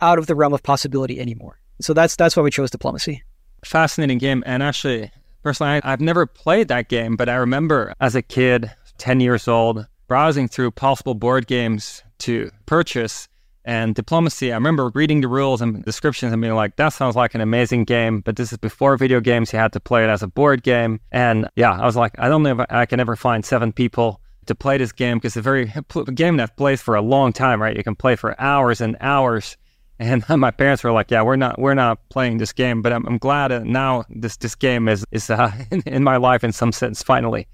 [0.00, 1.59] out of the realm of possibility anymore.
[1.80, 3.22] So that's that's why we chose diplomacy.
[3.64, 5.10] Fascinating game, and actually,
[5.42, 9.48] personally, I, I've never played that game, but I remember as a kid 10 years
[9.48, 13.28] old, browsing through possible board games to purchase
[13.64, 14.52] and diplomacy.
[14.52, 17.84] I remember reading the rules and descriptions and being like, that sounds like an amazing
[17.84, 19.52] game, but this is before video games.
[19.52, 21.00] You had to play it as a board game.
[21.12, 24.20] And yeah, I was like, I don't know if I can ever find seven people
[24.46, 27.32] to play this game because it's a very a game that plays for a long
[27.32, 27.76] time, right?
[27.76, 29.56] You can play for hours and hours.
[30.00, 33.06] And my parents were like, "Yeah, we're not we're not playing this game." But I'm,
[33.06, 36.72] I'm glad now this this game is is uh, in, in my life in some
[36.72, 37.46] sense finally.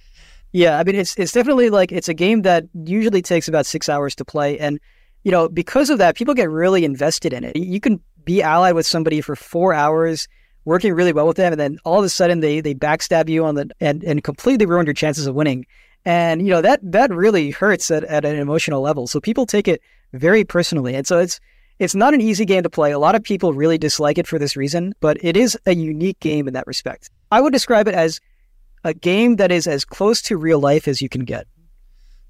[0.53, 3.89] Yeah, I mean it's it's definitely like it's a game that usually takes about six
[3.89, 4.81] hours to play, and
[5.25, 7.57] you know because of that, people get really invested in it.
[7.57, 10.29] You can be allied with somebody for four hours,
[10.65, 13.45] working really well with them, and then all of a sudden they they backstab you
[13.45, 15.67] on the and and completely ruin your chances of winning.
[16.05, 19.09] And you know that that really hurts at, at an emotional level.
[19.09, 19.83] So people take it
[20.13, 21.41] very personally, and so it's
[21.79, 22.93] it's not an easy game to play.
[22.93, 26.21] A lot of people really dislike it for this reason, but it is a unique
[26.21, 27.11] game in that respect.
[27.31, 28.21] I would describe it as
[28.85, 31.47] a game that is as close to real life as you can get.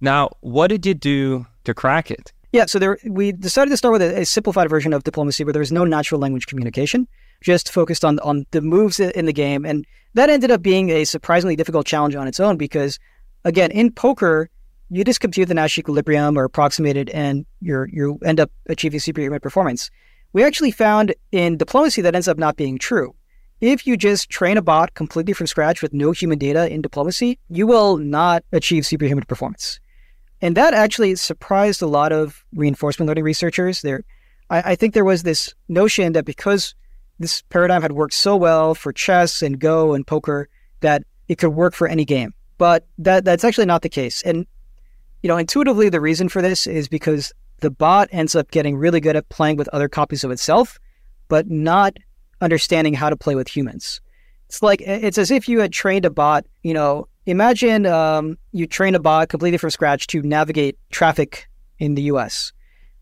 [0.00, 2.32] Now, what did you do to crack it?
[2.52, 5.52] Yeah, so there, we decided to start with a, a simplified version of diplomacy where
[5.52, 7.06] there was no natural language communication,
[7.42, 11.04] just focused on on the moves in the game, and that ended up being a
[11.04, 12.98] surprisingly difficult challenge on its own because,
[13.44, 14.48] again, in poker,
[14.90, 19.00] you just compute the Nash equilibrium or approximate it, and you you end up achieving
[19.00, 19.90] superhuman performance.
[20.32, 23.14] We actually found in diplomacy that ends up not being true.
[23.60, 27.38] If you just train a bot completely from scratch with no human data in diplomacy,
[27.48, 29.80] you will not achieve superhuman performance.
[30.42, 33.80] And that actually surprised a lot of reinforcement learning researchers.
[33.80, 34.04] There,
[34.50, 36.74] I, I think there was this notion that because
[37.18, 41.50] this paradigm had worked so well for chess and Go and poker, that it could
[41.50, 42.34] work for any game.
[42.58, 44.22] But that that's actually not the case.
[44.22, 44.46] And
[45.26, 49.00] you know, intuitively, the reason for this is because the bot ends up getting really
[49.00, 50.78] good at playing with other copies of itself,
[51.26, 51.96] but not
[52.40, 54.00] understanding how to play with humans.
[54.46, 56.46] It's like it's as if you had trained a bot.
[56.62, 61.48] You know, imagine um, you train a bot completely from scratch to navigate traffic
[61.80, 62.52] in the U.S.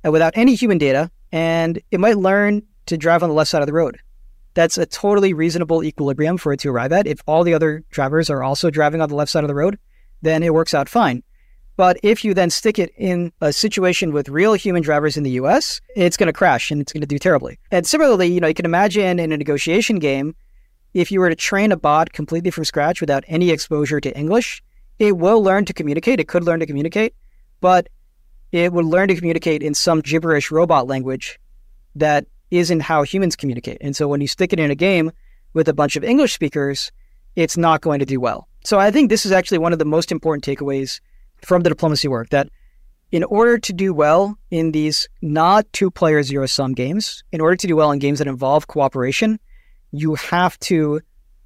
[0.03, 3.61] Uh, without any human data, and it might learn to drive on the left side
[3.61, 3.99] of the road.
[4.55, 7.07] That's a totally reasonable equilibrium for it to arrive at.
[7.07, 9.79] If all the other drivers are also driving on the left side of the road,
[10.22, 11.22] then it works out fine.
[11.77, 15.33] But if you then stick it in a situation with real human drivers in the
[15.33, 17.59] US, it's going to crash and it's going to do terribly.
[17.70, 20.37] And similarly, you know, you can imagine in a negotiation game,
[20.93, 24.62] if you were to train a bot completely from scratch without any exposure to English,
[25.01, 26.20] it will learn to communicate.
[26.20, 27.14] It could learn to communicate,
[27.61, 27.89] but
[28.53, 31.41] it would learn to communicate in some gibberish robot language
[31.97, 33.79] that isn't how humans communicate.
[33.81, 35.11] And so when you stick it in a game
[35.53, 36.93] with a bunch of English speakers,
[37.35, 38.47] it's not going to do well.
[38.64, 41.01] So I think this is actually one of the most important takeaways
[41.47, 42.49] from the diplomacy work that
[43.12, 47.57] in order to do well in these not two player zero sum games, in order
[47.57, 49.38] to do well in games that involve cooperation,
[49.92, 51.01] you have to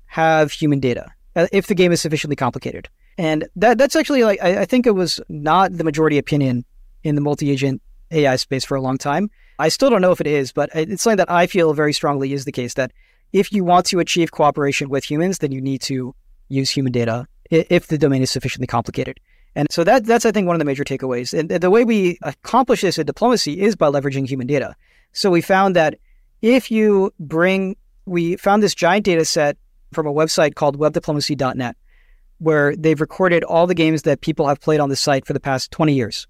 [0.06, 2.88] have human data uh, if the game is sufficiently complicated.
[3.18, 6.64] And that that's actually like I, I think it was not the majority opinion
[7.02, 9.30] in the multi agent AI space for a long time.
[9.58, 12.32] I still don't know if it is, but it's something that I feel very strongly
[12.32, 12.92] is the case that
[13.32, 16.14] if you want to achieve cooperation with humans, then you need to
[16.48, 19.20] use human data if the domain is sufficiently complicated.
[19.58, 21.36] And so that that's I think one of the major takeaways.
[21.36, 24.76] And the way we accomplish this in diplomacy is by leveraging human data.
[25.12, 25.98] So we found that
[26.42, 29.56] if you bring we found this giant data set
[29.92, 31.76] from a website called webdiplomacy.net
[32.38, 35.40] where they've recorded all the games that people have played on the site for the
[35.40, 36.28] past 20 years.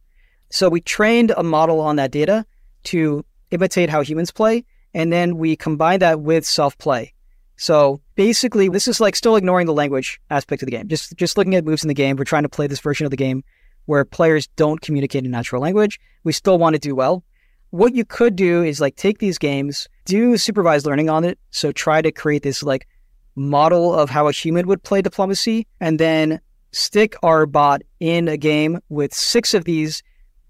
[0.49, 2.47] So we trained a model on that data
[2.85, 4.65] to imitate how humans play
[4.95, 7.13] and then we combine that with self-play.
[7.57, 10.89] So basically this is like still ignoring the language aspect of the game.
[10.89, 12.17] Just just looking at moves in the game.
[12.17, 13.45] We're trying to play this version of the game
[13.87, 16.01] where players don't communicate in natural language.
[16.25, 17.23] We still want to do well.
[17.71, 21.39] What you could do is like take these games, do supervised learning on it.
[21.53, 22.89] So try to create this like
[23.37, 26.41] model of how a human would play diplomacy and then
[26.73, 30.03] stick our bot in a game with six of these,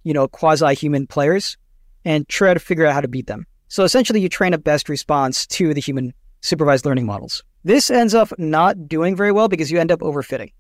[0.05, 1.59] you know, quasi human players
[2.07, 3.47] and try to figure out how to beat them.
[3.69, 7.45] So essentially, you train a best response to the human supervised learning models.
[7.65, 10.53] This ends up not doing very well because you end up overfitting.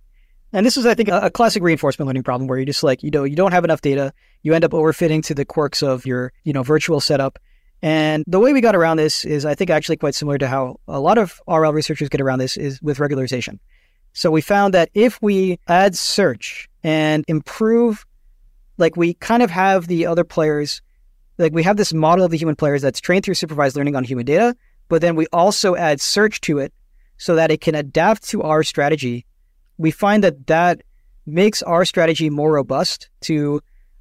[0.52, 3.10] And this is, I think, a, classic reinforcement learning problem where you just like, you
[3.10, 4.12] know, you don't have enough data.
[4.42, 7.38] You end up overfitting to the quirks of your, you know, virtual setup.
[7.82, 10.80] And the way we got around this is, I think, actually quite similar to how
[10.88, 13.58] a lot of RL researchers get around this is with regularization.
[14.14, 18.04] So we found that if we add search and improve,
[18.78, 20.80] like we kind of have the other players,
[21.36, 24.02] like we have this model of the human players that's trained through supervised learning on
[24.02, 24.56] human data,
[24.88, 26.72] but then we also add search to it
[27.18, 29.26] so that it can adapt to our strategy.
[29.76, 30.82] We find that that
[31.26, 33.60] makes our strategy more robust to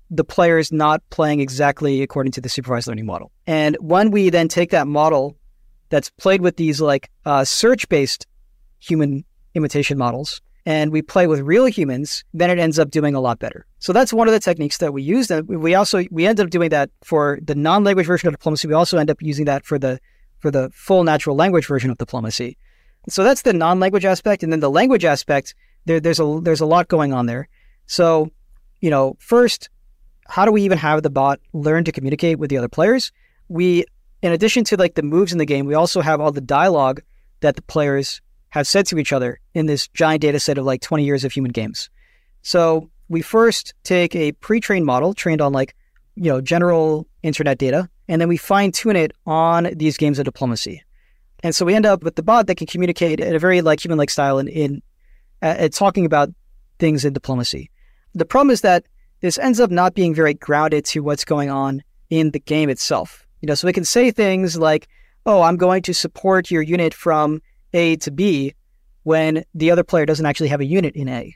[0.09, 3.32] the players not playing exactly according to the supervised learning model.
[3.45, 5.36] And when we then take that model
[5.89, 8.26] that's played with these like uh, search based
[8.80, 13.20] human imitation models and we play with real humans, then it ends up doing a
[13.20, 13.65] lot better.
[13.80, 15.30] So that's one of the techniques that we use.
[15.30, 18.68] And we also we end up doing that for the non-language version of diplomacy.
[18.68, 19.99] We also end up using that for the
[20.39, 22.57] for the full natural language version of diplomacy.
[23.10, 25.55] So that's the non-language aspect, and then the language aspect.
[25.86, 27.47] There, there's a there's a lot going on there.
[27.86, 28.30] So,
[28.82, 29.70] you know, first,
[30.28, 33.12] how do we even have the bot learn to communicate with the other players?
[33.47, 33.86] We,
[34.22, 37.01] in addition to like the moves in the game, we also have all the dialogue
[37.39, 40.82] that the players have said to each other in this giant data set of like
[40.82, 41.89] 20 years of human games.
[42.41, 45.76] So we first take a pre-trained model trained on like,
[46.16, 50.26] you know, general internet data, and then we fine tune it on these games of
[50.26, 50.84] diplomacy.
[51.44, 53.84] And so we end up with the bot that can communicate in a very like
[53.84, 54.82] human-like style in, in
[55.42, 56.30] uh, talking about
[56.80, 57.70] things in diplomacy.
[58.16, 58.86] The problem is that
[59.22, 63.26] this ends up not being very grounded to what's going on in the game itself.
[63.42, 64.88] You know, so we can say things like,
[65.26, 67.42] "Oh, I'm going to support your unit from
[67.74, 68.56] a to B
[69.08, 71.34] when the other player doesn't actually have a unit in A.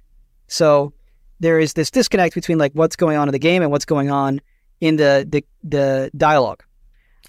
[0.48, 0.92] So
[1.40, 4.12] there is this disconnect between like what's going on in the game and what's going
[4.12, 4.42] on
[4.82, 6.64] in the, the, the dialogue.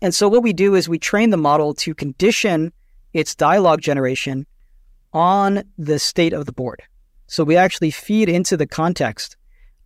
[0.03, 2.72] And so what we do is we train the model to condition
[3.14, 4.46] its dialogue generation
[5.12, 6.82] on the state of the board.
[7.28, 9.36] So we actually feed into the context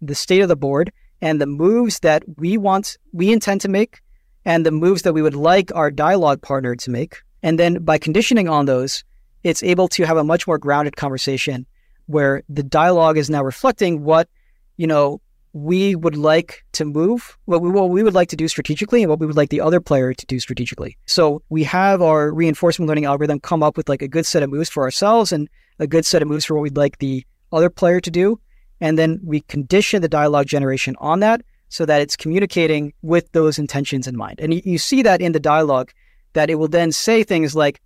[0.00, 0.90] the state of the board
[1.20, 4.00] and the moves that we want, we intend to make,
[4.44, 7.22] and the moves that we would like our dialogue partner to make.
[7.42, 9.04] And then by conditioning on those,
[9.42, 11.66] it's able to have a much more grounded conversation
[12.06, 14.28] where the dialogue is now reflecting what,
[14.76, 15.20] you know,
[15.56, 19.08] we would like to move, what we, what we would like to do strategically, and
[19.08, 20.98] what we would like the other player to do strategically.
[21.06, 24.50] So we have our reinforcement learning algorithm come up with like a good set of
[24.50, 25.48] moves for ourselves and
[25.78, 28.38] a good set of moves for what we'd like the other player to do.
[28.82, 31.40] And then we condition the dialogue generation on that
[31.70, 34.38] so that it's communicating with those intentions in mind.
[34.38, 35.90] And you, you see that in the dialogue
[36.34, 37.80] that it will then say things like,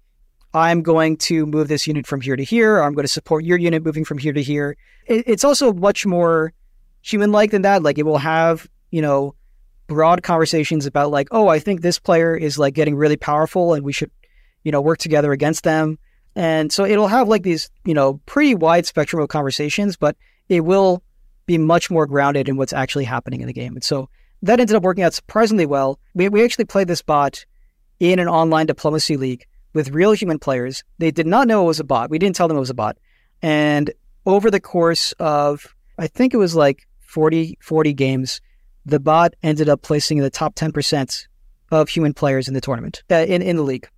[0.55, 3.45] I'm going to move this unit from here to here, or I'm going to support
[3.45, 4.77] your unit moving from here to here.
[5.07, 6.53] It, it's also much more
[7.03, 7.83] human like than that.
[7.83, 9.35] Like it will have, you know,
[9.87, 13.85] broad conversations about like, oh, I think this player is like getting really powerful and
[13.85, 14.11] we should,
[14.63, 15.99] you know, work together against them.
[16.37, 20.17] And so it'll have like these, you know, pretty wide spectrum of conversations, but
[20.49, 21.03] it will
[21.47, 23.75] be much more grounded in what's actually happening in the game.
[23.75, 24.09] And so
[24.43, 25.99] that ended up working out surprisingly well.
[26.15, 27.45] We, we actually played this bot
[27.99, 30.85] in an online diplomacy league with real human players.
[30.99, 32.11] They did not know it was a bot.
[32.11, 32.97] We didn't tell them it was a bot.
[33.43, 33.91] And
[34.25, 38.41] over the course of, I think it was like 40, 40 games,
[38.87, 41.27] the bot ended up placing in the top 10%
[41.71, 43.89] of human players in the tournament, uh, in, in the league.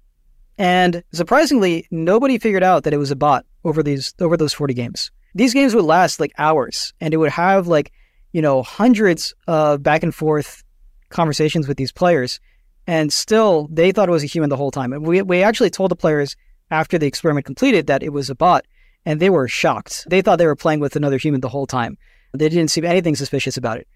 [0.58, 4.74] And surprisingly, nobody figured out that it was a bot over these over those 40
[4.74, 5.10] games.
[5.34, 7.92] These games would last like hours and it would have like,
[8.32, 10.62] you know, hundreds of back and forth
[11.08, 12.40] conversations with these players
[12.86, 14.92] and still they thought it was a human the whole time.
[14.92, 16.36] And we we actually told the players
[16.70, 18.64] after the experiment completed that it was a bot,
[19.04, 20.06] and they were shocked.
[20.08, 21.98] They thought they were playing with another human the whole time.
[22.32, 23.88] They didn't see anything suspicious about it.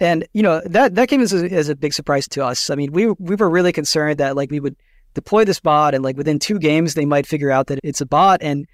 [0.00, 2.70] And you know that that came as a, as a big surprise to us.
[2.70, 4.76] I mean, we we were really concerned that like we would
[5.14, 8.06] deploy this bot and like within two games they might figure out that it's a
[8.06, 8.66] bot and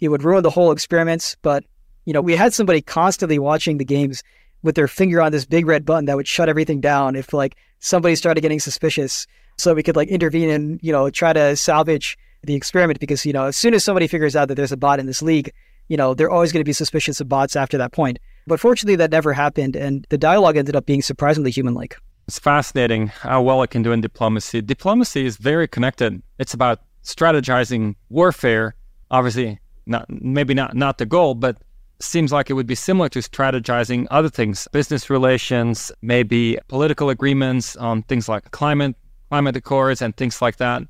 [0.00, 1.36] it would ruin the whole experiments.
[1.42, 1.64] But
[2.04, 4.22] you know, we had somebody constantly watching the games
[4.62, 7.56] with their finger on this big red button that would shut everything down if like
[7.80, 9.26] somebody started getting suspicious
[9.58, 13.32] so we could like intervene and you know try to salvage the experiment because you
[13.32, 15.52] know as soon as somebody figures out that there's a bot in this league
[15.88, 18.96] you know they're always going to be suspicious of bots after that point but fortunately
[18.96, 21.96] that never happened and the dialogue ended up being surprisingly human like
[22.28, 24.62] it's fascinating how well it can do in diplomacy.
[24.62, 26.22] Diplomacy is very connected.
[26.38, 28.76] It's about strategizing warfare
[29.12, 31.58] Obviously, not maybe not not the goal, but
[32.00, 37.76] seems like it would be similar to strategizing other things, business relations, maybe political agreements
[37.76, 38.96] on things like climate
[39.30, 40.82] climate accords and things like that.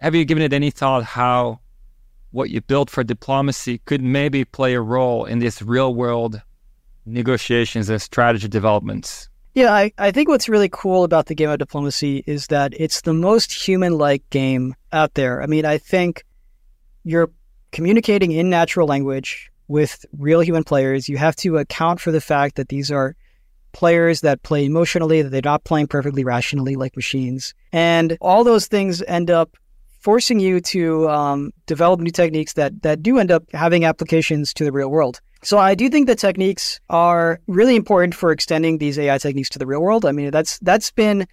[0.00, 1.60] Have you given it any thought how
[2.32, 6.42] what you built for diplomacy could maybe play a role in this real world
[7.08, 9.28] negotiations and strategy developments?
[9.54, 13.00] Yeah, I, I think what's really cool about the game of diplomacy is that it's
[13.00, 15.42] the most human like game out there.
[15.42, 16.24] I mean, I think
[17.02, 17.30] you're
[17.72, 21.08] communicating in natural language with real human players.
[21.08, 23.16] You have to account for the fact that these are
[23.72, 27.54] players that play emotionally, that they're not playing perfectly rationally like machines.
[27.72, 29.56] And all those things end up
[30.00, 34.64] forcing you to um, develop new techniques that that do end up having applications to
[34.64, 35.20] the real world.
[35.42, 39.58] So I do think that techniques are really important for extending these AI techniques to
[39.58, 40.04] the real world.
[40.04, 41.26] I mean, that's that's been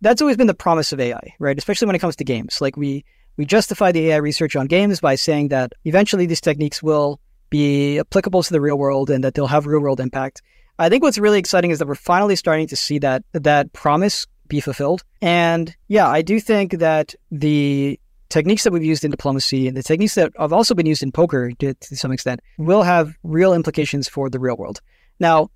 [0.00, 1.56] that's always been the promise of AI, right?
[1.56, 2.60] Especially when it comes to games.
[2.60, 3.04] Like we
[3.36, 7.98] we justify the AI research on games by saying that eventually these techniques will be
[7.98, 10.42] applicable to the real world and that they'll have real world impact.
[10.78, 14.26] I think what's really exciting is that we're finally starting to see that that promise
[14.48, 15.02] be fulfilled.
[15.20, 17.98] And yeah, I do think that the
[18.32, 21.12] techniques that we've used in diplomacy and the techniques that have also been used in
[21.12, 24.80] poker to, to some extent will have real implications for the real world.
[25.20, 25.50] Now,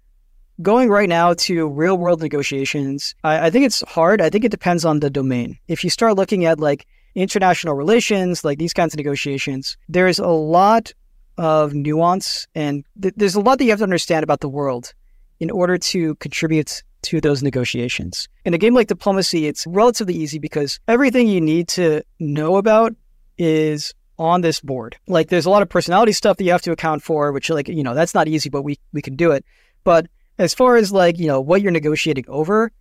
[0.60, 4.20] going right now to real world negotiations, I, I, think it's hard.
[4.20, 5.58] I think it depends on the domain.
[5.68, 10.28] If you start looking at like international relations, like these kinds of negotiations, there's a
[10.28, 10.92] lot
[11.38, 14.92] of nuance and th- there's a lot that you have to understand about the world
[15.40, 18.28] in order to contribute to those negotiations.
[18.44, 22.94] In a game like diplomacy, it's relatively easy because everything you need to know about
[23.38, 24.96] is on this board.
[25.06, 27.68] Like there's a lot of personality stuff that you have to account for, which like,
[27.68, 29.44] you know, that's not easy, but we we can do it.
[29.84, 30.06] But
[30.38, 32.72] as far as like, you know, what you're negotiating over,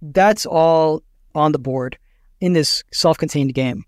[0.00, 1.02] that's all
[1.34, 1.98] on the board
[2.40, 3.84] in this self-contained game.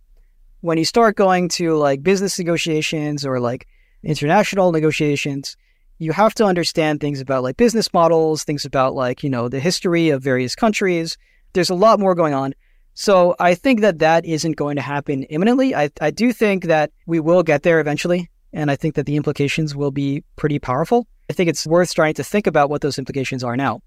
[0.60, 3.66] When you start going to like business negotiations or like
[4.02, 5.56] international negotiations,
[6.02, 9.60] you have to understand things about like business models, things about like, you know, the
[9.60, 11.16] history of various countries.
[11.52, 12.54] There's a lot more going on.
[12.94, 15.74] So I think that that isn't going to happen imminently.
[15.74, 18.28] I, I do think that we will get there eventually.
[18.52, 21.06] And I think that the implications will be pretty powerful.
[21.30, 23.80] I think it's worth starting to think about what those implications are now.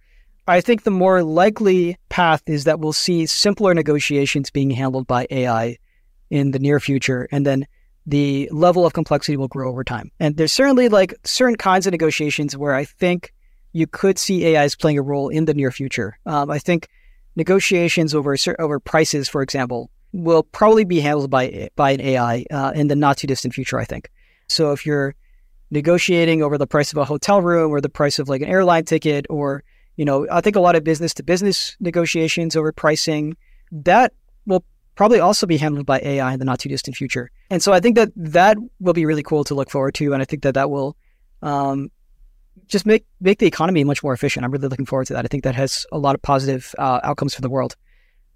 [0.47, 5.27] I think the more likely path is that we'll see simpler negotiations being handled by
[5.29, 5.77] AI
[6.29, 7.27] in the near future.
[7.31, 7.67] And then
[8.05, 10.11] the level of complexity will grow over time.
[10.19, 13.33] And there's certainly like certain kinds of negotiations where I think
[13.73, 16.17] you could see AIs playing a role in the near future.
[16.25, 16.87] Um, I think
[17.35, 22.71] negotiations over over prices, for example, will probably be handled by by an AI uh,
[22.75, 23.79] in the not too distant future.
[23.79, 24.09] I think.
[24.47, 25.15] So if you're
[25.71, 28.85] negotiating over the price of a hotel room or the price of like an airline
[28.85, 29.63] ticket, or
[29.97, 33.35] you know, I think a lot of business to business negotiations over pricing
[33.71, 34.13] that
[34.45, 34.63] will
[34.95, 37.29] probably also be handled by AI in the not too distant future.
[37.49, 40.21] And so I think that that will be really cool to look forward to, and
[40.21, 40.95] I think that that will
[41.41, 41.91] um,
[42.67, 44.45] just make make the economy much more efficient.
[44.45, 45.25] I'm really looking forward to that.
[45.25, 47.75] I think that has a lot of positive uh, outcomes for the world.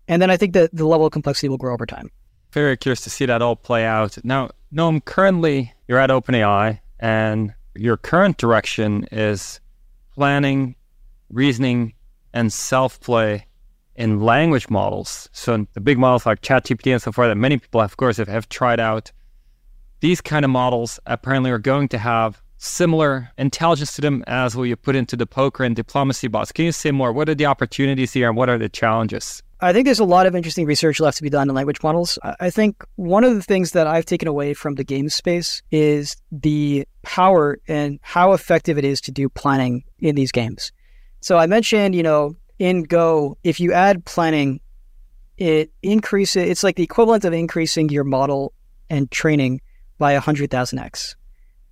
[0.07, 2.09] And then I think that the level of complexity will grow over time.
[2.51, 4.17] Very curious to see that all play out.
[4.23, 9.59] Now, Noam, currently you're at OpenAI, and your current direction is
[10.15, 10.75] planning,
[11.29, 11.93] reasoning,
[12.33, 13.45] and self play
[13.99, 15.29] in language models.
[15.33, 18.29] So the big models like ChatGPT and so forth that many people, of course, have,
[18.29, 19.11] have tried out.
[19.99, 24.63] These kind of models apparently are going to have similar intelligence to them as what
[24.63, 26.53] you put into the poker and diplomacy bots.
[26.53, 27.11] Can you say more?
[27.11, 29.43] What are the opportunities here and what are the challenges?
[29.59, 32.17] I think there's a lot of interesting research left to be done in language models.
[32.39, 36.15] I think one of the things that I've taken away from the game space is
[36.31, 40.71] the power and how effective it is to do planning in these games.
[41.19, 44.59] So I mentioned, you know, in Go, if you add planning,
[45.37, 46.49] it increases.
[46.49, 48.53] It's like the equivalent of increasing your model
[48.89, 49.61] and training
[49.97, 51.15] by hundred thousand x.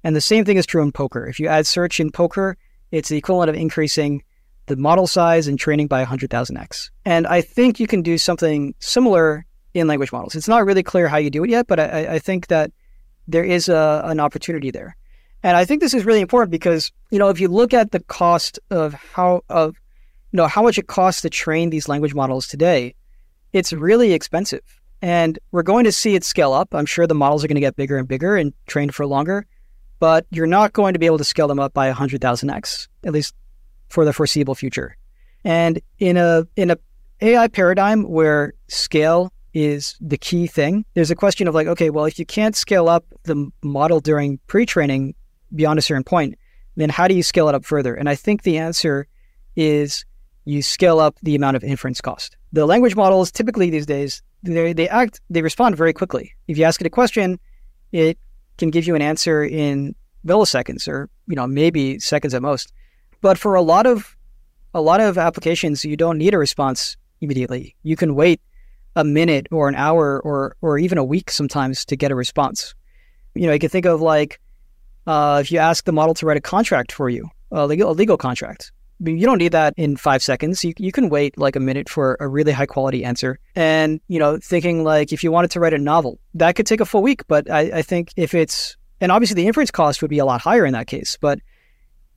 [0.03, 1.27] And the same thing is true in poker.
[1.27, 2.57] If you add search in poker,
[2.91, 4.23] it's the equivalent of increasing
[4.67, 6.89] the model size and training by 100,000x.
[7.05, 10.35] And I think you can do something similar in language models.
[10.35, 12.71] It's not really clear how you do it yet, but I, I think that
[13.27, 14.95] there is a, an opportunity there.
[15.43, 17.99] And I think this is really important because, you know, if you look at the
[18.01, 19.75] cost of how of
[20.31, 22.95] you know how much it costs to train these language models today,
[23.53, 24.61] it's really expensive.
[25.01, 26.73] And we're going to see it scale up.
[26.73, 29.45] I'm sure the models are going to get bigger and bigger and trained for longer,
[29.99, 33.35] but you're not going to be able to scale them up by 100,000x, at least
[33.89, 34.97] for the foreseeable future.
[35.43, 36.77] And in a in a
[37.21, 42.05] AI paradigm where scale is the key thing, there's a question of like, okay, well,
[42.05, 45.15] if you can't scale up the model during pre-training
[45.55, 46.35] beyond a certain point,
[46.75, 47.95] then how do you scale it up further?
[47.95, 49.07] And I think the answer
[49.55, 50.05] is
[50.47, 52.37] you scale up the amount of inference cost.
[52.53, 56.33] The language models typically these days they they act they respond very quickly.
[56.47, 57.39] If you ask it a question,
[57.91, 58.17] it
[58.57, 59.95] can give you an answer in
[60.25, 62.71] milliseconds or you know maybe seconds at most.
[63.21, 64.15] But for a lot of
[64.73, 67.75] a lot of applications, you don't need a response immediately.
[67.83, 68.39] You can wait
[68.95, 72.73] a minute or an hour or or even a week sometimes to get a response.
[73.35, 74.39] You know, you can think of like
[75.07, 77.93] uh, if you ask the model to write a contract for you, a legal, a
[77.93, 78.71] legal contract.
[78.99, 80.63] You don't need that in five seconds.
[80.63, 83.39] You, you can wait like a minute for a really high quality answer.
[83.55, 86.81] And, you know, thinking like if you wanted to write a novel, that could take
[86.81, 87.27] a full week.
[87.27, 90.41] But I, I think if it's, and obviously the inference cost would be a lot
[90.41, 91.17] higher in that case.
[91.21, 91.39] But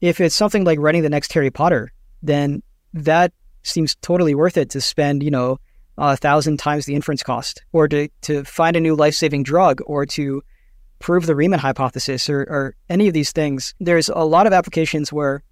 [0.01, 2.62] if it's something like writing the next Harry Potter, then
[2.95, 5.59] that seems totally worth it to spend, you know,
[5.99, 9.83] a thousand times the inference cost or to, to find a new life saving drug
[9.85, 10.43] or to
[10.99, 13.74] prove the Riemann hypothesis or, or any of these things.
[13.81, 15.43] There's a lot of applications where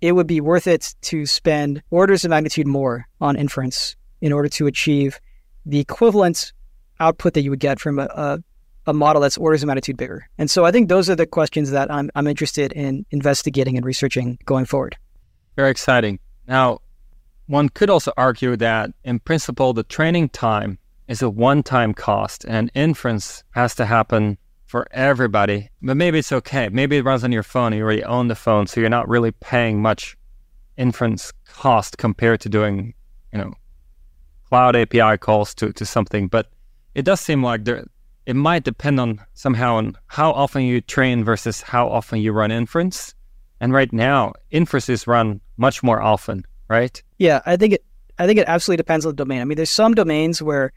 [0.00, 4.48] it would be worth it to spend orders of magnitude more on inference in order
[4.48, 5.20] to achieve
[5.66, 6.52] the equivalent
[6.98, 8.38] output that you would get from a, a,
[8.86, 10.28] a, model that's orders of magnitude bigger.
[10.38, 13.84] And so I think those are the questions that I'm, I'm interested in investigating and
[13.84, 14.96] researching going forward.
[15.56, 16.18] Very exciting.
[16.46, 16.80] Now,
[17.46, 20.78] one could also argue that in principle, the training time
[21.08, 24.38] is a one time cost and inference has to happen
[24.70, 25.68] for everybody.
[25.82, 26.68] But maybe it's okay.
[26.68, 27.72] Maybe it runs on your phone.
[27.72, 30.16] You already own the phone, so you're not really paying much
[30.76, 32.94] inference cost compared to doing,
[33.32, 33.52] you know,
[34.48, 36.28] cloud API calls to, to something.
[36.28, 36.52] But
[36.94, 37.84] it does seem like there
[38.26, 42.52] it might depend on somehow on how often you train versus how often you run
[42.52, 43.12] inference.
[43.60, 47.02] And right now, inference is run much more often, right?
[47.18, 47.84] Yeah, I think it
[48.20, 49.40] I think it absolutely depends on the domain.
[49.40, 50.72] I mean, there's some domains where,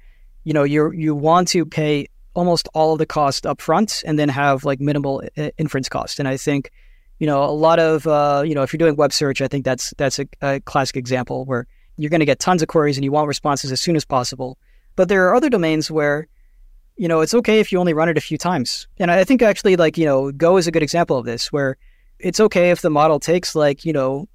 [0.45, 4.17] you know, you you want to pay almost all of the cost up front and
[4.17, 5.23] then have like minimal
[5.57, 6.19] inference cost.
[6.19, 6.71] And I think,
[7.19, 9.65] you know, a lot of, uh, you know, if you're doing web search, I think
[9.65, 11.67] that's that's a, a classic example where
[11.97, 14.57] you're going to get tons of queries and you want responses as soon as possible.
[14.95, 16.27] But there are other domains where,
[16.97, 18.87] you know, it's okay if you only run it a few times.
[18.97, 21.77] And I think actually, like, you know, Go is a good example of this, where
[22.19, 24.27] it's okay if the model takes like, you know,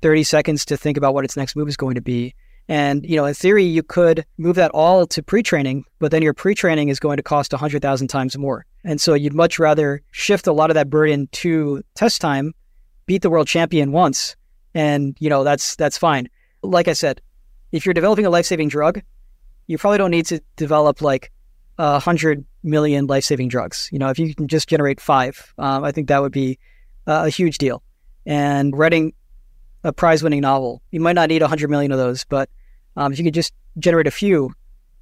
[0.00, 2.34] 30 seconds to think about what its next move is going to be
[2.68, 6.22] and, you know, in theory, you could move that all to pre training, but then
[6.22, 8.64] your pre training is going to cost 100,000 times more.
[8.84, 12.54] And so you'd much rather shift a lot of that burden to test time,
[13.06, 14.36] beat the world champion once,
[14.74, 16.28] and, you know, that's, that's fine.
[16.62, 17.20] Like I said,
[17.72, 19.02] if you're developing a life saving drug,
[19.66, 21.32] you probably don't need to develop like
[21.78, 23.88] a hundred million life saving drugs.
[23.92, 26.58] You know, if you can just generate five, um, I think that would be
[27.06, 27.82] a huge deal.
[28.24, 29.14] And writing
[29.84, 30.82] a prize winning novel.
[30.90, 32.48] You might not need 100 million of those, but
[32.96, 34.52] um, if you could just generate a few,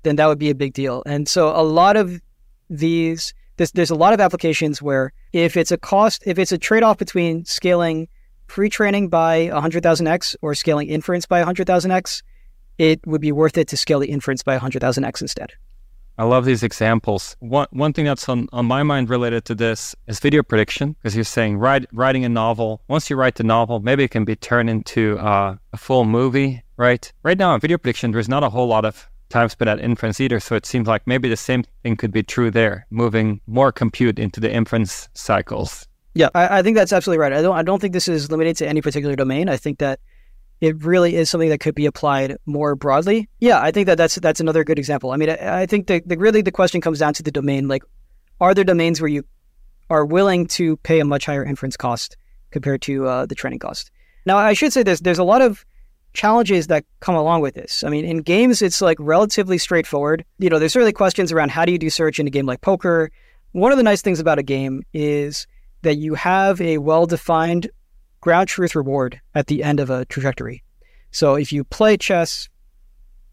[0.03, 1.03] then that would be a big deal.
[1.07, 2.21] And so a lot of
[2.69, 6.59] these, there's, there's a lot of applications where if it's a cost, if it's a
[6.59, 8.09] trade off between scaling
[8.47, 12.23] pre training by 100,000x or scaling inference by 100,000x,
[12.79, 15.53] it would be worth it to scale the inference by 100,000x instead.
[16.19, 17.37] I love these examples.
[17.41, 21.15] One one thing that's on, on my mind related to this is video prediction, because
[21.15, 22.83] you're saying write, writing a novel.
[22.89, 26.63] Once you write the novel, maybe it can be turned into uh, a full movie,
[26.77, 27.11] right?
[27.23, 30.21] Right now in video prediction, there's not a whole lot of time spent at inference
[30.21, 30.41] either.
[30.41, 34.19] So it seems like maybe the same thing could be true there, moving more compute
[34.19, 35.87] into the inference cycles.
[36.15, 37.33] Yeah, I, I think that's absolutely right.
[37.33, 39.49] I don't I don't think this is limited to any particular domain.
[39.49, 40.01] I think that
[40.61, 43.29] it really is something that could be applied more broadly.
[43.41, 45.11] Yeah, I think that that's that's another good example.
[45.11, 47.69] I mean, I, I think that the, really the question comes down to the domain.
[47.69, 47.83] Like,
[48.41, 49.25] are there domains where you
[49.89, 52.17] are willing to pay a much higher inference cost
[52.51, 53.91] compared to uh, the training cost?
[54.27, 55.65] Now, I should say this: there's a lot of
[56.13, 57.85] challenges that come along with this.
[57.85, 60.25] I mean, in games, it's like relatively straightforward.
[60.39, 62.61] You know, there's certainly questions around how do you do search in a game like
[62.61, 63.11] poker.
[63.53, 65.47] One of the nice things about a game is
[65.83, 67.71] that you have a well-defined
[68.21, 70.63] ground truth reward at the end of a trajectory.
[71.11, 72.49] So if you play chess,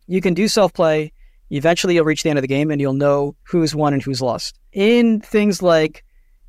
[0.07, 1.14] you can do self play.
[1.49, 4.22] Eventually, you'll reach the end of the game and you'll know who's won and who's
[4.22, 4.59] lost.
[4.73, 6.03] In things like,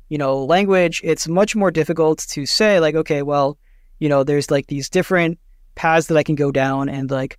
[0.09, 3.57] you know, language, it's much more difficult to say, like, okay, well,
[3.99, 5.39] you know, there's like these different
[5.75, 7.37] paths that I can go down and like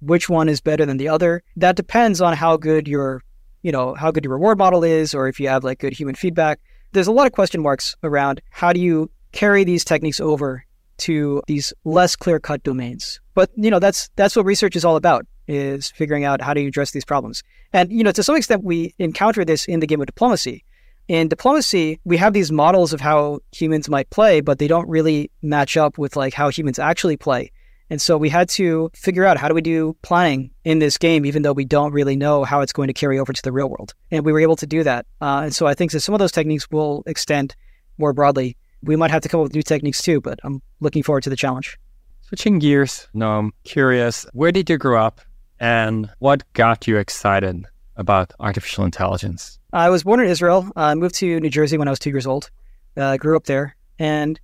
[0.00, 1.42] which one is better than the other.
[1.56, 3.22] That depends on how good your,
[3.62, 6.14] you know, how good your reward model is or if you have like good human
[6.14, 6.60] feedback.
[6.92, 10.64] There's a lot of question marks around how do you carry these techniques over
[10.98, 13.20] to these less clear-cut domains.
[13.34, 16.60] But you know, that's that's what research is all about is figuring out how do
[16.60, 17.42] you address these problems.
[17.72, 20.64] And you know, to some extent we encounter this in the game of diplomacy.
[21.08, 25.28] In diplomacy, we have these models of how humans might play, but they don't really
[25.42, 27.50] match up with like how humans actually play.
[27.90, 31.26] And so we had to figure out how do we do planning in this game,
[31.26, 33.68] even though we don't really know how it's going to carry over to the real
[33.68, 33.94] world.
[34.12, 35.06] And we were able to do that.
[35.20, 37.56] Uh, and so I think that some of those techniques will extend
[37.98, 41.02] more broadly we might have to come up with new techniques too, but I'm looking
[41.02, 41.78] forward to the challenge.
[42.22, 45.20] Switching gears, no, I'm curious, where did you grow up
[45.58, 47.66] and what got you excited
[47.96, 49.58] about artificial intelligence?
[49.72, 50.70] I was born in Israel.
[50.74, 52.50] I moved to New Jersey when I was two years old.
[52.96, 54.40] Uh, grew up there, and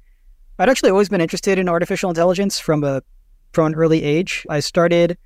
[0.59, 3.03] I'd actually always been interested in artificial intelligence from a
[3.53, 4.47] from an early age.
[4.49, 5.19] I started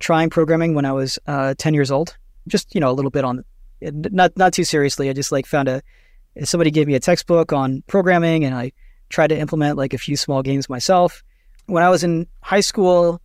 [0.00, 2.16] trying programming when I was uh, ten years old.
[2.48, 3.44] Just you know a little bit on,
[3.80, 5.08] not not too seriously.
[5.08, 5.82] I just like found a
[6.44, 8.72] somebody gave me a textbook on programming, and I
[9.08, 11.22] tried to implement like a few small games myself.
[11.66, 13.20] When I was in high school,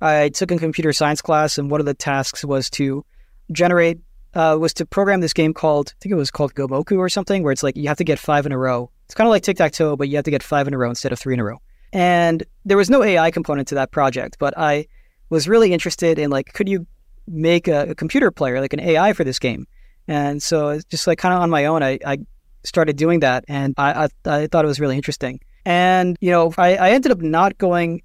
[0.00, 3.04] I took a computer science class, and one of the tasks was to
[3.52, 3.98] generate
[4.34, 7.42] uh, was to program this game called I think it was called Gomoku or something,
[7.42, 8.90] where it's like you have to get five in a row.
[9.06, 10.78] It's kind of like tic tac toe, but you have to get five in a
[10.78, 11.58] row instead of three in a row.
[11.92, 14.86] And there was no AI component to that project, but I
[15.30, 16.86] was really interested in like, could you
[17.26, 19.66] make a, a computer player, like an AI for this game?
[20.06, 22.18] And so just like kind of on my own, I, I
[22.64, 25.40] started doing that, and I, I, I thought it was really interesting.
[25.64, 28.02] And you know, I, I ended up not going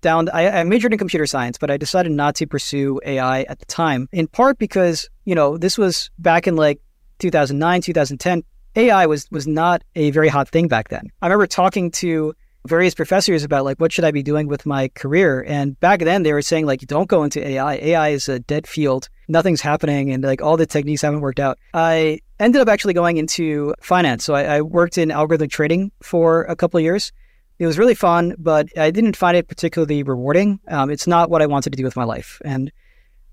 [0.00, 0.28] down.
[0.32, 3.66] I, I, majored in computer science, but I decided not to pursue AI at the
[3.66, 6.80] time, in part because you know this was back in like
[7.18, 8.42] 2009, 2010.
[8.76, 11.10] AI was was not a very hot thing back then.
[11.22, 12.34] I remember talking to
[12.66, 16.22] various professors about like what should I be doing with my career, and back then
[16.22, 17.74] they were saying like don't go into AI.
[17.76, 19.08] AI is a dead field.
[19.28, 21.58] Nothing's happening, and like all the techniques haven't worked out.
[21.74, 26.44] I ended up actually going into finance, so I, I worked in algorithmic trading for
[26.44, 27.12] a couple of years
[27.58, 30.60] it was really fun, but I didn't find it particularly rewarding.
[30.68, 32.40] Um, it's not what I wanted to do with my life.
[32.44, 32.70] And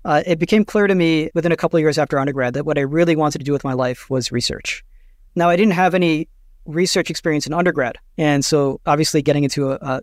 [0.04, 2.78] uh, it became clear to me within a couple of years after undergrad that what
[2.78, 4.84] I really wanted to do with my life was research.
[5.34, 6.28] Now, I didn't have any
[6.64, 7.98] research experience in undergrad.
[8.16, 10.00] And so obviously getting into a, a,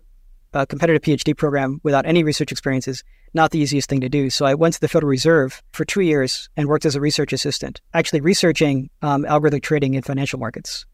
[0.52, 3.02] a competitive PhD program without any research experiences
[3.34, 4.30] not the easiest thing to do.
[4.30, 7.32] So I went to the Federal Reserve for two years and worked as a research
[7.32, 10.84] assistant, actually researching um, algorithmic trading in financial markets.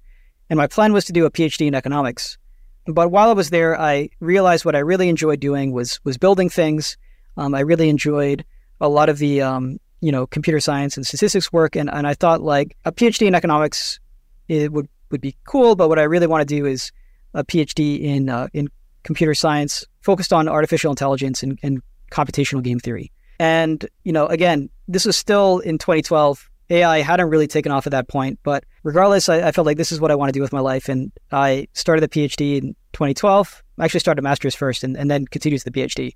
[0.51, 2.39] And my plan was to do a PhD in economics.
[2.87, 6.49] But while I was there, I realized what I really enjoyed doing was was building
[6.49, 6.97] things.
[7.37, 8.45] Um, I really enjoyed
[8.81, 12.15] a lot of the um, you know computer science and statistics work, and, and I
[12.15, 14.01] thought like a PhD in economics
[14.49, 15.77] it would would be cool.
[15.77, 16.91] But what I really want to do is
[17.35, 18.69] a PhD in uh, in
[19.03, 23.13] computer science focused on artificial intelligence and, and computational game theory.
[23.39, 26.51] And you know, again, this was still in 2012.
[26.71, 29.91] AI hadn't really taken off at that point, but regardless, I, I, felt like this
[29.91, 30.91] is what I want to do with my life.
[30.91, 33.63] And I started the PhD in 2012.
[33.79, 36.15] I actually started a master's first and, and then continued to the PhD.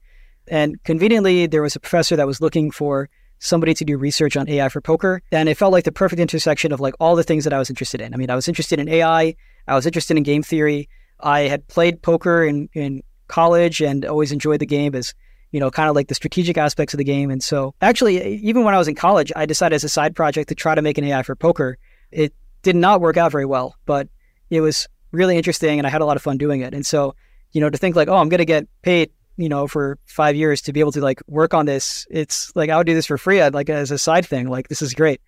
[0.48, 3.08] And conveniently, there was a professor that was looking for
[3.38, 5.22] somebody to do research on AI for poker.
[5.32, 7.70] And it felt like the perfect intersection of like all the things that I was
[7.70, 8.12] interested in.
[8.12, 9.34] I mean, I was interested in AI,
[9.66, 10.88] I was interested in game theory.
[11.20, 15.14] I had played poker in, in college and always enjoyed the game as
[15.52, 17.30] you know, kind of like the strategic aspects of the game.
[17.30, 20.48] And so, actually, even when I was in college, I decided as a side project
[20.48, 21.78] to try to make an AI for poker.
[22.10, 24.08] It did not work out very well, but
[24.50, 26.72] it was really interesting and I had a lot of fun doing it.
[26.72, 27.14] And so,
[27.52, 30.36] you know, to think like, oh, I'm going to get paid, you know, for five
[30.36, 33.06] years to be able to like work on this, it's like I would do this
[33.06, 33.42] for free.
[33.42, 34.48] I'd like as a side thing.
[34.48, 35.20] Like, this is great.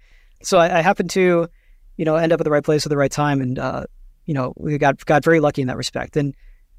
[0.43, 1.49] So I, I happened to,
[1.99, 3.43] you know, end up at the right place at the right time.
[3.43, 3.85] And, uh,
[4.25, 6.17] you know, we got, got very lucky in that respect.
[6.17, 6.35] And,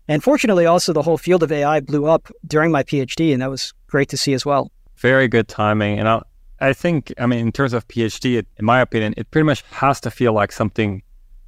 [0.07, 3.49] and fortunately, also the whole field of AI blew up during my PhD, and that
[3.49, 4.71] was great to see as well.
[4.97, 5.99] Very good timing.
[5.99, 6.21] And I,
[6.59, 9.63] I think, I mean, in terms of PhD, it, in my opinion, it pretty much
[9.71, 11.01] has to feel like something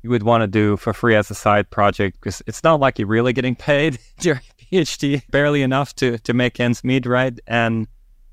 [0.03, 2.99] you would want to do for free as a side project because it's not like
[2.99, 7.39] you're really getting paid during PhD, barely enough to to make ends meet, right?
[7.47, 7.87] And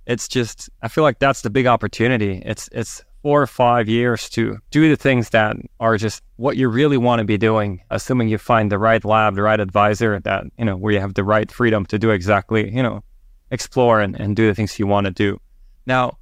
[0.06, 2.42] it's just, I feel like that's the big opportunity.
[2.44, 6.68] It's it's four or five years to do the things that are just what you
[6.68, 10.44] really want to be doing, assuming you find the right lab, the right advisor that,
[10.58, 13.02] you know, where you have the right freedom to do exactly, you know,
[13.50, 15.40] explore and, and do the things you want to do.
[15.86, 16.18] Now,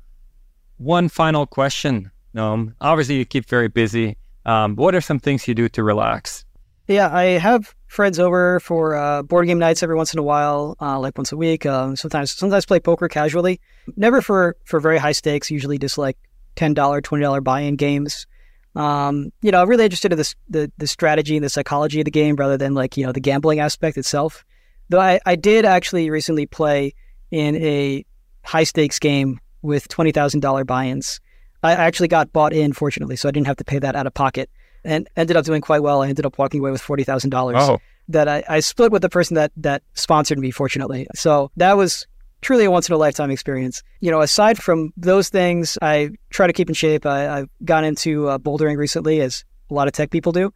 [0.76, 2.08] one final question.
[2.36, 4.16] Um, obviously, you keep very busy.
[4.46, 6.44] Um, what are some things you do to relax?
[6.86, 10.76] Yeah, I have friends over for uh, board game nights every once in a while,
[10.80, 11.66] uh, like once a week.
[11.66, 13.60] Um, sometimes, sometimes play poker casually.
[13.96, 15.50] Never for for very high stakes.
[15.50, 16.16] Usually, just like
[16.56, 18.26] ten dollar, twenty dollar buy-in games.
[18.74, 22.04] Um, you know, I'm really interested in this, the the strategy and the psychology of
[22.06, 24.44] the game rather than like you know the gambling aspect itself.
[24.88, 26.94] Though I, I did actually recently play
[27.30, 28.04] in a
[28.44, 31.20] high stakes game with twenty thousand dollar buy-ins.
[31.62, 34.14] I actually got bought in, fortunately, so I didn't have to pay that out of
[34.14, 34.50] pocket,
[34.84, 36.02] and ended up doing quite well.
[36.02, 37.56] I ended up walking away with forty thousand dollars.
[37.58, 37.78] Oh.
[38.08, 41.06] That I, I split with the person that that sponsored me, fortunately.
[41.14, 42.06] So that was
[42.42, 43.82] truly a once in a lifetime experience.
[44.00, 47.06] You know, aside from those things, I try to keep in shape.
[47.06, 50.52] I, have gone into uh, bouldering recently, as a lot of tech people do.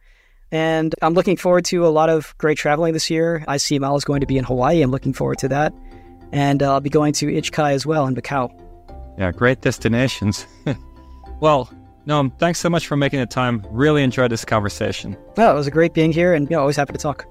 [0.51, 3.43] And I'm looking forward to a lot of great traveling this year.
[3.47, 4.81] ICML is going to be in Hawaii.
[4.81, 5.73] I'm looking forward to that.
[6.31, 8.49] And uh, I'll be going to IJCAI as well in Macau.
[9.17, 10.45] Yeah, great destinations.
[11.41, 11.69] well,
[12.05, 13.65] Noam, thanks so much for making the time.
[13.71, 15.17] Really enjoyed this conversation.
[15.35, 17.25] Well, it was a great being here and you know, always happy to talk.